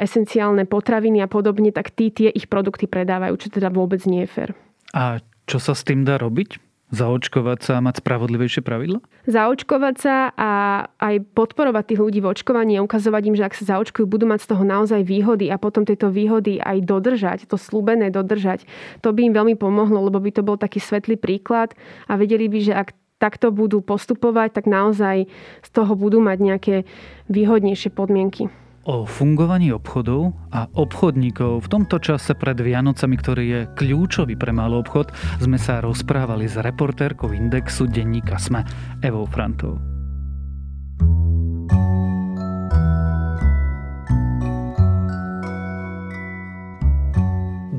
esenciálne 0.00 0.66
potraviny 0.66 1.22
a 1.22 1.28
podobne, 1.30 1.70
tak 1.70 1.94
tí 1.94 2.10
tie 2.10 2.28
ich 2.32 2.50
produkty 2.50 2.90
predávajú, 2.90 3.34
čo 3.38 3.48
teda 3.54 3.70
vôbec 3.70 4.02
nie 4.08 4.26
je 4.26 4.28
fér. 4.28 4.50
A 4.92 5.22
čo 5.46 5.62
sa 5.62 5.72
s 5.76 5.86
tým 5.86 6.02
dá 6.02 6.18
robiť? 6.18 6.71
Zaočkovať 6.92 7.58
sa 7.64 7.72
a 7.80 7.84
mať 7.84 8.04
spravodlivejšie 8.04 8.60
pravidla? 8.60 9.00
Zaočkovať 9.24 9.94
sa 9.96 10.28
a 10.36 10.50
aj 11.00 11.24
podporovať 11.32 11.96
tých 11.96 12.00
ľudí 12.04 12.20
v 12.20 12.28
očkovaní 12.36 12.76
a 12.76 12.84
ukazovať 12.84 13.22
im, 13.32 13.36
že 13.40 13.48
ak 13.48 13.56
sa 13.56 13.64
zaočkujú, 13.76 14.04
budú 14.04 14.28
mať 14.28 14.44
z 14.44 14.48
toho 14.52 14.60
naozaj 14.60 15.00
výhody 15.00 15.48
a 15.48 15.56
potom 15.56 15.88
tieto 15.88 16.12
výhody 16.12 16.60
aj 16.60 16.84
dodržať, 16.84 17.48
to 17.48 17.56
slúbené 17.56 18.12
dodržať. 18.12 18.68
To 19.00 19.16
by 19.16 19.24
im 19.24 19.32
veľmi 19.32 19.56
pomohlo, 19.56 20.04
lebo 20.04 20.20
by 20.20 20.36
to 20.36 20.44
bol 20.44 20.60
taký 20.60 20.84
svetlý 20.84 21.16
príklad 21.16 21.72
a 22.12 22.20
vedeli 22.20 22.52
by, 22.52 22.58
že 22.60 22.76
ak 22.76 22.92
takto 23.16 23.48
budú 23.54 23.80
postupovať, 23.80 24.60
tak 24.60 24.68
naozaj 24.68 25.30
z 25.64 25.70
toho 25.72 25.96
budú 25.96 26.20
mať 26.20 26.38
nejaké 26.44 26.76
výhodnejšie 27.32 27.88
podmienky. 27.88 28.52
O 28.82 29.06
fungovaní 29.06 29.70
obchodov 29.70 30.34
a 30.50 30.66
obchodníkov 30.74 31.62
v 31.62 31.70
tomto 31.70 32.02
čase 32.02 32.34
pred 32.34 32.58
Vianocami, 32.58 33.14
ktorý 33.14 33.44
je 33.46 33.60
kľúčový 33.78 34.34
pre 34.34 34.50
malý 34.50 34.82
obchod, 34.82 35.14
sme 35.38 35.54
sa 35.54 35.78
rozprávali 35.78 36.50
s 36.50 36.58
reportérkou 36.58 37.30
Indexu 37.30 37.86
denníka 37.86 38.42
SME, 38.42 38.66
Evou 39.06 39.22
Frantou. 39.30 39.91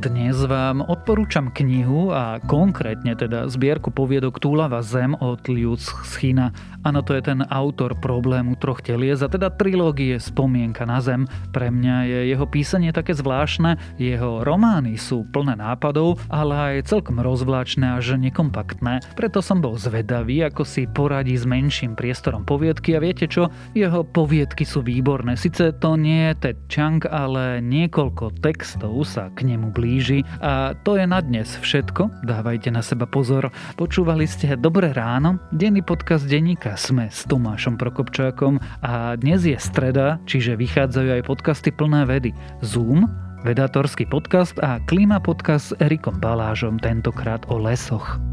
Dnes 0.04 0.36
vám 0.36 0.84
odporúčam 0.84 1.48
knihu 1.48 2.12
a 2.12 2.36
konkrétne 2.44 3.16
teda 3.16 3.48
zbierku 3.48 3.88
poviedok 3.88 4.36
Túlava 4.36 4.84
zem 4.84 5.16
od 5.16 5.48
Liuc 5.48 5.80
Schina. 5.80 6.52
Áno, 6.84 7.00
to 7.00 7.16
je 7.16 7.24
ten 7.24 7.39
autor 7.48 7.96
problému 7.96 8.60
troch 8.60 8.84
telies 8.84 9.24
a 9.24 9.32
teda 9.32 9.48
trilógie 9.56 10.20
Spomienka 10.20 10.84
na 10.84 11.00
zem. 11.00 11.24
Pre 11.56 11.72
mňa 11.72 11.96
je 12.04 12.20
jeho 12.36 12.44
písanie 12.44 12.92
také 12.92 13.16
zvláštne, 13.16 13.80
jeho 13.96 14.44
romány 14.44 15.00
sú 15.00 15.24
plné 15.32 15.56
nápadov, 15.56 16.20
ale 16.28 16.84
aj 16.84 16.92
celkom 16.92 17.24
rozvláčne 17.24 17.96
až 17.96 18.20
nekompaktné. 18.20 19.00
Preto 19.16 19.39
som 19.39 19.63
bol 19.63 19.80
zvedavý, 19.80 20.44
ako 20.44 20.68
si 20.68 20.84
poradí 20.84 21.39
s 21.39 21.48
menším 21.48 21.96
priestorom 21.96 22.44
poviedky 22.44 23.00
a 23.00 23.00
viete 23.00 23.24
čo, 23.32 23.48
jeho 23.72 24.04
poviedky 24.04 24.68
sú 24.68 24.84
výborné. 24.84 25.39
Sice 25.39 25.72
to 25.80 25.96
nie 25.96 26.36
je 26.36 26.52
Ted 26.52 26.60
Chang, 26.68 27.00
ale 27.08 27.63
niekoľko 27.63 28.44
textov 28.44 29.08
sa 29.08 29.32
k 29.32 29.48
nemu 29.48 29.72
blíži 29.72 29.93
blíži. 29.94 30.26
A 30.42 30.74
to 30.82 30.98
je 30.98 31.06
na 31.06 31.22
dnes 31.22 31.46
všetko. 31.46 32.26
Dávajte 32.26 32.74
na 32.74 32.82
seba 32.82 33.06
pozor. 33.06 33.54
Počúvali 33.78 34.26
ste 34.26 34.58
Dobré 34.58 34.90
ráno, 34.90 35.38
denný 35.54 35.86
podcast 35.86 36.26
denníka 36.26 36.74
Sme 36.74 37.14
s 37.14 37.30
Tomášom 37.30 37.78
Prokopčákom 37.78 38.58
a 38.82 39.14
dnes 39.22 39.46
je 39.46 39.54
streda, 39.62 40.18
čiže 40.26 40.58
vychádzajú 40.58 41.22
aj 41.22 41.28
podcasty 41.30 41.70
plné 41.70 42.10
vedy. 42.10 42.34
Zoom, 42.66 43.06
vedátorský 43.46 44.10
podcast 44.10 44.58
a 44.66 44.82
klíma 44.90 45.22
podcast 45.22 45.70
s 45.70 45.78
Erikom 45.78 46.18
Balážom, 46.18 46.82
tentokrát 46.82 47.46
o 47.54 47.62
lesoch. 47.62 48.33